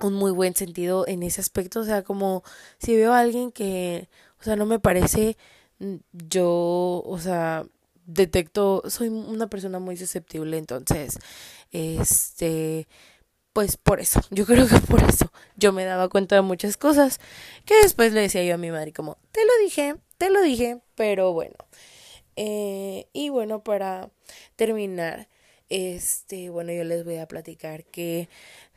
un 0.00 0.14
muy 0.14 0.32
buen 0.32 0.54
sentido 0.54 1.06
en 1.08 1.22
ese 1.22 1.40
aspecto. 1.40 1.80
O 1.80 1.84
sea, 1.84 2.02
como 2.02 2.42
si 2.78 2.94
veo 2.96 3.12
a 3.12 3.20
alguien 3.20 3.52
que, 3.52 4.08
o 4.40 4.44
sea, 4.44 4.56
no 4.56 4.66
me 4.66 4.78
parece, 4.78 5.36
mm, 5.78 5.96
yo, 6.12 7.02
o 7.06 7.18
sea, 7.20 7.66
detecto, 8.06 8.82
soy 8.88 9.08
una 9.08 9.46
persona 9.48 9.78
muy 9.78 9.96
susceptible, 9.96 10.58
entonces, 10.58 11.18
este, 11.70 12.88
pues 13.52 13.76
por 13.76 14.00
eso, 14.00 14.20
yo 14.30 14.46
creo 14.46 14.66
que 14.66 14.78
por 14.80 15.02
eso 15.02 15.30
yo 15.56 15.72
me 15.72 15.84
daba 15.84 16.08
cuenta 16.08 16.36
de 16.36 16.42
muchas 16.42 16.76
cosas 16.76 17.20
que 17.64 17.74
después 17.82 18.12
le 18.12 18.22
decía 18.22 18.44
yo 18.44 18.54
a 18.54 18.58
mi 18.58 18.70
madre 18.70 18.92
como, 18.92 19.18
te 19.32 19.44
lo 19.44 19.52
dije, 19.62 19.96
te 20.18 20.30
lo 20.30 20.42
dije, 20.42 20.80
pero 20.94 21.32
bueno. 21.32 21.56
Eh, 22.36 23.08
y 23.12 23.28
bueno, 23.28 23.62
para 23.62 24.10
terminar, 24.56 25.28
este, 25.68 26.50
bueno, 26.50 26.72
yo 26.72 26.84
les 26.84 27.04
voy 27.04 27.16
a 27.16 27.26
platicar 27.26 27.84
que 27.84 28.28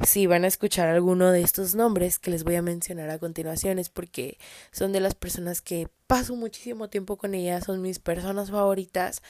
si 0.05 0.27
van 0.27 0.45
a 0.45 0.47
escuchar 0.47 0.87
alguno 0.87 1.31
de 1.31 1.41
estos 1.41 1.75
nombres 1.75 2.19
que 2.19 2.31
les 2.31 2.45
voy 2.45 2.55
a 2.55 2.61
mencionar 2.61 3.09
a 3.09 3.19
continuación 3.19 3.79
es 3.79 3.89
porque 3.89 4.37
son 4.71 4.93
de 4.93 5.01
las 5.01 5.13
personas 5.13 5.61
que 5.61 5.89
paso 6.07 6.35
muchísimo 6.35 6.89
tiempo 6.89 7.17
con 7.17 7.33
ellas, 7.33 7.65
son 7.65 7.81
mis 7.81 7.99
personas 7.99 8.49
favoritas 8.49 9.21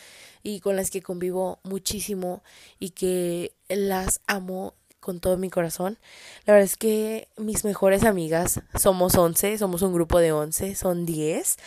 y 0.43 0.60
con 0.60 0.75
las 0.75 0.91
que 0.91 1.01
convivo 1.01 1.60
muchísimo 1.63 2.43
y 2.79 2.91
que 2.91 3.51
las 3.67 4.21
amo 4.27 4.75
con 5.06 5.20
todo 5.20 5.38
mi 5.38 5.52
corazón. 5.52 6.00
La 6.46 6.54
verdad 6.54 6.65
es 6.65 6.78
que 6.78 7.30
mis 7.38 7.63
mejores 7.63 8.04
amigas 8.04 8.62
somos 8.74 9.13
11, 9.15 9.60
somos 9.60 9.84
un 9.84 9.94
grupo 9.94 10.18
de 10.18 10.32
11, 10.32 10.74
son 10.74 11.06
10 11.06 11.58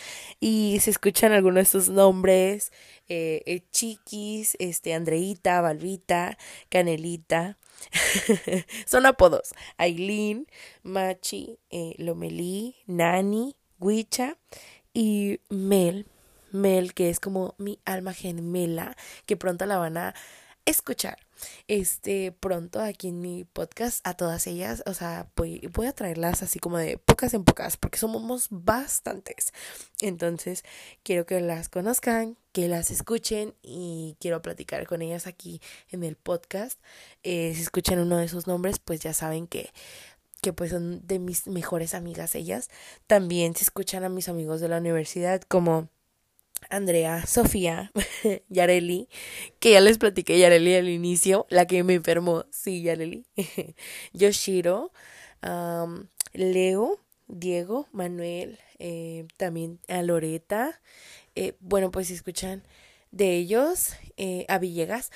y 0.41 0.79
se 0.81 0.91
escuchan 0.91 1.31
algunos 1.33 1.55
de 1.55 1.63
estos 1.63 1.89
nombres. 1.89 2.73
eh, 3.09 3.63
Chiquis, 3.71 4.57
este, 4.59 4.93
Andreita, 4.93 5.61
Balvita, 5.61 6.37
Canelita. 6.69 7.59
Son 8.87 9.07
apodos. 9.07 9.55
Aileen, 9.77 10.49
Machi, 10.83 11.61
eh, 11.71 11.95
Lomelí, 11.99 12.75
Nani, 12.87 13.55
Huicha 13.79 14.37
y 14.93 15.41
Mel. 15.49 16.07
Mel, 16.51 16.93
que 16.93 17.09
es 17.09 17.21
como 17.21 17.55
mi 17.59 17.79
alma 17.85 18.13
gemela, 18.15 18.97
que 19.27 19.37
pronto 19.37 19.65
la 19.65 19.79
van 19.79 19.97
a 19.97 20.15
escuchar 20.65 21.28
este 21.67 22.33
pronto 22.33 22.81
aquí 22.81 23.09
en 23.09 23.21
mi 23.21 23.45
podcast 23.45 24.07
a 24.07 24.15
todas 24.15 24.47
ellas, 24.47 24.83
o 24.87 24.95
sea, 24.95 25.31
voy, 25.37 25.61
voy 25.73 25.87
a 25.87 25.93
traerlas 25.93 26.43
así 26.43 26.59
como 26.59 26.79
de 26.79 26.99
pocas 26.99 27.35
en 27.35 27.45
pocas, 27.45 27.77
porque 27.77 27.99
somos 27.99 28.49
bastantes. 28.51 29.53
Entonces, 30.01 30.65
quiero 31.03 31.27
que 31.27 31.41
las 31.41 31.69
conozcan, 31.69 32.37
que 32.53 32.69
las 32.69 32.91
escuchen 32.91 33.55
y 33.63 34.17
quiero 34.21 34.43
platicar 34.43 34.87
con 34.87 35.03
ellas 35.03 35.27
aquí 35.27 35.61
en 35.91 36.05
el 36.05 36.17
podcast. 36.17 36.81
Eh, 37.23 37.53
si 37.55 37.63
escuchan 37.63 37.99
uno 37.99 38.17
de 38.17 38.29
sus 38.29 38.47
nombres, 38.47 38.79
pues 38.79 39.01
ya 39.01 39.13
saben 39.13 39.47
que 39.47 39.73
que 40.41 40.53
pues 40.53 40.71
son 40.71 41.05
de 41.07 41.19
mis 41.19 41.47
mejores 41.47 41.95
amigas 41.95 42.35
ellas. 42.35 42.71
También 43.07 43.55
si 43.57 43.65
escuchan 43.65 44.05
a 44.05 44.09
mis 44.09 44.29
amigos 44.29 44.61
de 44.61 44.69
la 44.69 44.79
universidad 44.79 45.43
como 45.43 45.89
Andrea, 46.71 47.27
Sofía, 47.27 47.93
Yareli, 48.49 49.09
que 49.61 49.73
ya 49.73 49.81
les 49.81 49.99
platiqué 49.99 50.39
Yareli 50.39 50.75
al 50.75 50.89
inicio, 50.89 51.47
la 51.51 51.67
que 51.67 51.83
me 51.85 51.95
enfermó, 51.95 52.45
sí, 52.51 52.83
Yareli, 52.83 53.25
Yoshiro, 54.13 54.93
Leo, 56.33 57.01
Diego, 57.29 57.89
Manuel, 57.93 58.59
eh, 58.79 59.27
también 59.37 59.81
a 59.89 60.03
Loreta, 60.03 60.81
eh, 61.35 61.55
bueno, 61.61 61.91
pues 61.91 62.09
si 62.09 62.15
escuchan 62.15 62.63
de 63.11 63.37
ellos, 63.37 63.95
eh, 64.17 64.45
a 64.49 64.59
Villegas, 64.59 65.11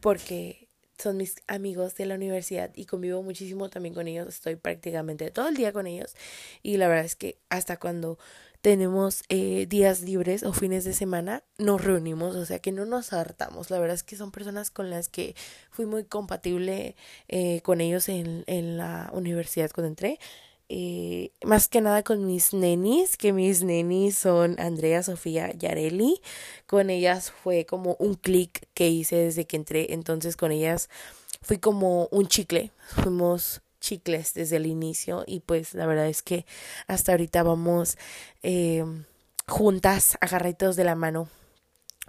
porque 0.00 0.66
son 0.98 1.16
mis 1.16 1.36
amigos 1.46 1.94
de 1.96 2.06
la 2.06 2.14
universidad 2.14 2.70
y 2.74 2.86
convivo 2.86 3.22
muchísimo 3.22 3.68
también 3.68 3.94
con 3.94 4.08
ellos, 4.08 4.28
estoy 4.28 4.56
prácticamente 4.56 5.30
todo 5.30 5.48
el 5.48 5.56
día 5.56 5.72
con 5.72 5.86
ellos. 5.86 6.14
Y 6.62 6.76
la 6.78 6.88
verdad 6.88 7.04
es 7.04 7.16
que 7.16 7.38
hasta 7.50 7.76
cuando 7.76 8.18
tenemos 8.60 9.22
eh, 9.28 9.66
días 9.68 10.00
libres 10.02 10.42
o 10.42 10.52
fines 10.52 10.84
de 10.84 10.92
semana, 10.92 11.42
nos 11.58 11.84
reunimos, 11.84 12.36
o 12.36 12.44
sea 12.44 12.58
que 12.58 12.72
no 12.72 12.84
nos 12.84 13.12
hartamos. 13.12 13.70
La 13.70 13.78
verdad 13.78 13.94
es 13.94 14.02
que 14.02 14.16
son 14.16 14.30
personas 14.30 14.70
con 14.70 14.90
las 14.90 15.08
que 15.08 15.34
fui 15.70 15.86
muy 15.86 16.04
compatible 16.04 16.96
eh, 17.28 17.60
con 17.62 17.80
ellos 17.80 18.08
en, 18.08 18.44
en, 18.46 18.76
la 18.76 19.10
universidad 19.12 19.70
cuando 19.70 19.88
entré. 19.88 20.18
Eh, 20.68 21.30
más 21.44 21.68
que 21.68 21.80
nada 21.80 22.02
con 22.02 22.26
mis 22.26 22.52
nenis, 22.52 23.16
que 23.16 23.32
mis 23.32 23.62
nenis 23.62 24.18
son 24.18 24.58
Andrea, 24.58 25.02
Sofía 25.02 25.52
y 25.58 25.66
Areli. 25.66 26.20
Con 26.66 26.90
ellas 26.90 27.30
fue 27.30 27.66
como 27.66 27.96
un 28.00 28.14
clic 28.14 28.66
que 28.74 28.88
hice 28.88 29.16
desde 29.16 29.46
que 29.46 29.56
entré, 29.56 29.92
entonces 29.92 30.36
con 30.36 30.50
ellas 30.50 30.88
fui 31.40 31.58
como 31.58 32.08
un 32.10 32.26
chicle. 32.26 32.72
Fuimos 32.88 33.62
chicles 33.86 34.34
desde 34.34 34.56
el 34.56 34.66
inicio 34.66 35.24
y 35.26 35.40
pues 35.40 35.74
la 35.74 35.86
verdad 35.86 36.08
es 36.08 36.22
que 36.22 36.44
hasta 36.88 37.12
ahorita 37.12 37.42
vamos 37.42 37.96
eh, 38.42 38.84
juntas, 39.46 40.18
agarritos 40.20 40.74
de 40.74 40.84
la 40.84 40.96
mano 40.96 41.28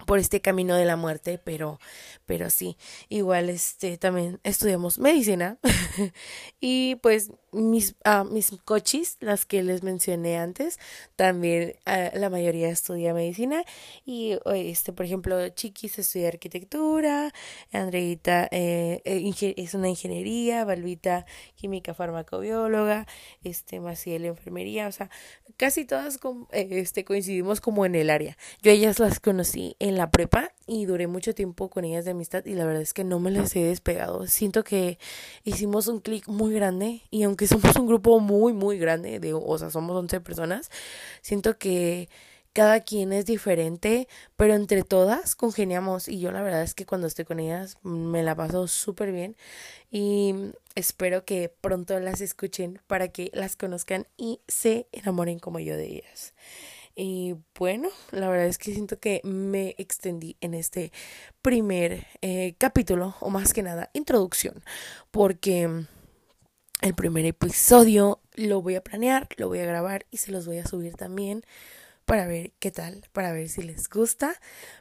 por 0.05 0.19
este 0.19 0.41
camino 0.41 0.75
de 0.75 0.85
la 0.85 0.95
muerte, 0.95 1.39
pero, 1.43 1.79
pero 2.25 2.49
sí, 2.49 2.77
igual 3.09 3.49
este 3.49 3.97
también 3.97 4.39
estudiamos 4.43 4.99
medicina 4.99 5.57
y 6.59 6.95
pues 6.95 7.31
mis, 7.51 7.95
ah, 8.03 8.23
mis 8.23 8.51
cochis, 8.63 9.17
las 9.19 9.45
que 9.45 9.63
les 9.63 9.83
mencioné 9.83 10.37
antes, 10.37 10.79
también 11.15 11.75
ah, 11.85 12.11
la 12.13 12.29
mayoría 12.29 12.69
estudia 12.69 13.13
medicina 13.13 13.63
y 14.05 14.37
este, 14.53 14.93
por 14.93 15.05
ejemplo, 15.05 15.49
Chiquis 15.49 15.97
estudia 15.97 16.27
arquitectura, 16.27 17.33
Andreita 17.71 18.47
eh, 18.51 19.01
eh 19.05 19.53
es 19.57 19.73
una 19.73 19.89
ingeniería, 19.89 20.63
Balvita 20.63 21.25
química 21.55 21.93
farmacobióloga, 21.93 23.07
este 23.43 23.79
Maciel 23.79 24.25
enfermería, 24.25 24.87
o 24.87 24.91
sea, 24.91 25.09
casi 25.57 25.85
todas 25.85 26.19
eh, 26.51 26.67
este 26.71 27.03
coincidimos 27.03 27.61
como 27.61 27.85
en 27.85 27.95
el 27.95 28.09
área. 28.09 28.37
Yo 28.61 28.71
ellas 28.71 28.99
las 28.99 29.19
conocí 29.19 29.75
la 29.95 30.11
prepa 30.11 30.51
y 30.65 30.85
duré 30.85 31.07
mucho 31.07 31.33
tiempo 31.33 31.69
con 31.69 31.85
ellas 31.85 32.05
de 32.05 32.11
amistad 32.11 32.45
y 32.45 32.53
la 32.53 32.65
verdad 32.65 32.81
es 32.81 32.93
que 32.93 33.03
no 33.03 33.19
me 33.19 33.31
las 33.31 33.55
he 33.55 33.63
despegado. 33.63 34.27
Siento 34.27 34.63
que 34.63 34.97
hicimos 35.43 35.87
un 35.87 35.99
clic 35.99 36.27
muy 36.27 36.53
grande 36.53 37.03
y 37.09 37.23
aunque 37.23 37.47
somos 37.47 37.75
un 37.75 37.87
grupo 37.87 38.19
muy, 38.19 38.53
muy 38.53 38.77
grande, 38.77 39.19
de, 39.19 39.33
o 39.33 39.57
sea, 39.57 39.69
somos 39.69 39.95
11 39.95 40.19
personas, 40.21 40.69
siento 41.21 41.57
que 41.57 42.09
cada 42.57 42.79
quien 42.79 43.13
es 43.13 43.27
diferente, 43.27 44.07
pero 44.35 44.55
entre 44.55 44.81
todas 44.81 45.35
congeniamos 45.35 46.07
y 46.07 46.19
yo 46.19 46.31
la 46.31 46.41
verdad 46.41 46.63
es 46.63 46.73
que 46.73 46.87
cuando 46.87 47.05
estoy 47.05 47.23
con 47.23 47.39
ellas 47.39 47.77
me 47.83 48.23
la 48.23 48.33
paso 48.33 48.67
súper 48.67 49.11
bien 49.11 49.35
y 49.91 50.33
espero 50.73 51.23
que 51.23 51.53
pronto 51.61 51.99
las 51.99 52.19
escuchen 52.19 52.81
para 52.87 53.09
que 53.09 53.29
las 53.33 53.55
conozcan 53.55 54.07
y 54.17 54.39
se 54.47 54.87
enamoren 54.91 55.37
como 55.37 55.59
yo 55.59 55.77
de 55.77 55.85
ellas. 55.85 56.33
Y 56.99 57.35
bueno, 57.53 57.89
la 58.09 58.27
verdad 58.27 58.47
es 58.47 58.57
que 58.57 58.73
siento 58.73 58.99
que 58.99 59.21
me 59.23 59.75
extendí 59.77 60.35
en 60.41 60.55
este 60.55 60.91
primer 61.43 62.07
eh, 62.23 62.55
capítulo, 62.57 63.15
o 63.19 63.29
más 63.29 63.53
que 63.53 63.61
nada, 63.61 63.91
introducción, 63.93 64.63
porque 65.11 65.85
el 66.81 66.95
primer 66.95 67.27
episodio 67.27 68.19
lo 68.33 68.63
voy 68.63 68.75
a 68.75 68.83
planear, 68.83 69.27
lo 69.37 69.47
voy 69.47 69.59
a 69.59 69.65
grabar 69.65 70.07
y 70.09 70.17
se 70.17 70.31
los 70.31 70.47
voy 70.47 70.57
a 70.57 70.65
subir 70.65 70.95
también 70.95 71.43
para 72.05 72.25
ver 72.25 72.53
qué 72.57 72.71
tal, 72.71 73.05
para 73.11 73.31
ver 73.31 73.47
si 73.49 73.61
les 73.61 73.89
gusta. 73.89 74.33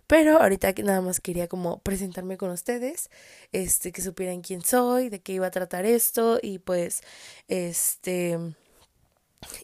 Pero 0.07 0.39
ahorita 0.41 0.73
nada 0.85 1.03
más 1.03 1.21
quería 1.21 1.49
como 1.49 1.81
presentarme 1.81 2.39
con 2.39 2.49
ustedes, 2.49 3.11
este, 3.53 3.93
que 3.93 4.01
supieran 4.01 4.41
quién 4.41 4.63
soy, 4.63 5.11
de 5.11 5.21
qué 5.21 5.35
iba 5.35 5.49
a 5.49 5.51
tratar 5.51 5.85
esto 5.85 6.39
y 6.41 6.61
pues, 6.61 7.03
este 7.49 8.39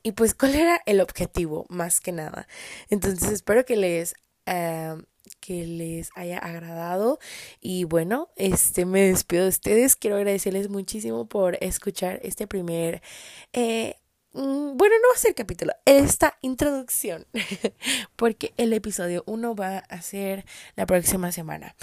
y 0.03 0.13
pues 0.13 0.35
cuál 0.35 0.55
era 0.55 0.81
el 0.87 1.01
objetivo 1.01 1.67
más 1.69 2.01
que 2.01 2.13
nada. 2.13 2.47
Entonces 2.91 3.31
espero 3.31 3.65
que 3.65 3.77
les 3.77 4.15
eh, 4.47 4.95
que 5.41 5.67
les 5.67 6.11
haya 6.15 6.39
agradado 6.39 7.19
y 7.61 7.85
bueno, 7.85 8.31
este 8.37 8.85
me 8.87 9.03
despido 9.03 9.45
de 9.45 9.51
ustedes. 9.51 9.97
Quiero 9.97 10.17
agradecerles 10.17 10.69
muchísimo 10.69 11.27
por 11.29 11.59
escuchar 11.61 12.21
este 12.23 12.47
primer 12.47 13.03
eh, 13.53 13.97
mm, 14.33 14.77
bueno, 14.77 14.95
no 15.03 15.09
va 15.09 15.15
a 15.15 15.19
ser 15.19 15.35
capítulo, 15.35 15.73
esta 15.85 16.39
introducción, 16.43 17.27
porque 18.17 18.55
el 18.57 18.73
episodio 18.73 19.23
1 19.27 19.55
va 19.55 19.79
a 19.79 20.03
ser 20.03 20.45
la 20.77 20.87
próxima 20.87 21.33
semana. 21.33 21.77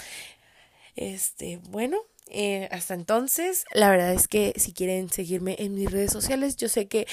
Este, 0.96 1.58
bueno, 1.70 1.98
eh, 2.28 2.68
hasta 2.72 2.94
entonces, 2.94 3.66
la 3.74 3.90
verdad 3.90 4.14
es 4.14 4.28
que 4.28 4.54
si 4.58 4.74
quieren 4.74 5.10
seguirme 5.10 5.56
en 5.60 5.76
mis 5.76 5.92
redes 5.92 6.12
sociales, 6.12 6.58
yo 6.58 6.70
sé 6.70 6.88
que 6.88 7.08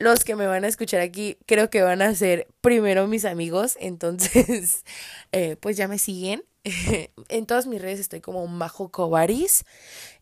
los 0.00 0.24
que 0.24 0.34
me 0.34 0.46
van 0.46 0.64
a 0.64 0.68
escuchar 0.68 1.00
aquí 1.00 1.36
creo 1.46 1.70
que 1.70 1.82
van 1.82 2.02
a 2.02 2.14
ser 2.14 2.48
primero 2.62 3.06
mis 3.06 3.24
amigos, 3.24 3.76
entonces 3.78 4.84
eh, 5.32 5.56
pues 5.60 5.76
ya 5.76 5.86
me 5.86 5.98
siguen. 5.98 6.42
en 7.28 7.46
todas 7.46 7.66
mis 7.66 7.80
redes 7.80 8.00
estoy 8.00 8.20
como 8.20 8.46
Majo 8.46 8.90
Covaris. 8.90 9.64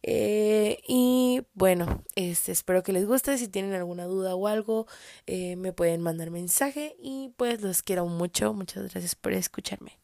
Eh, 0.03 0.79
y 0.87 1.43
bueno, 1.55 2.05
este, 2.15 2.53
espero 2.53 2.83
que 2.83 2.93
les 2.93 3.07
guste. 3.07 3.39
Si 3.39 3.49
tienen 3.49 3.73
alguna 3.75 4.05
duda 4.05 4.35
o 4.35 4.47
algo, 4.47 4.87
eh, 5.27 5.57
me 5.57 5.73
pueden 5.73 6.01
mandar 6.01 6.31
mensaje. 6.31 6.97
Y 7.01 7.33
pues 7.37 7.61
los 7.63 7.83
quiero 7.83 8.07
mucho. 8.07 8.53
Muchas 8.55 8.91
gracias 8.91 9.15
por 9.17 9.33
escucharme. 9.33 9.99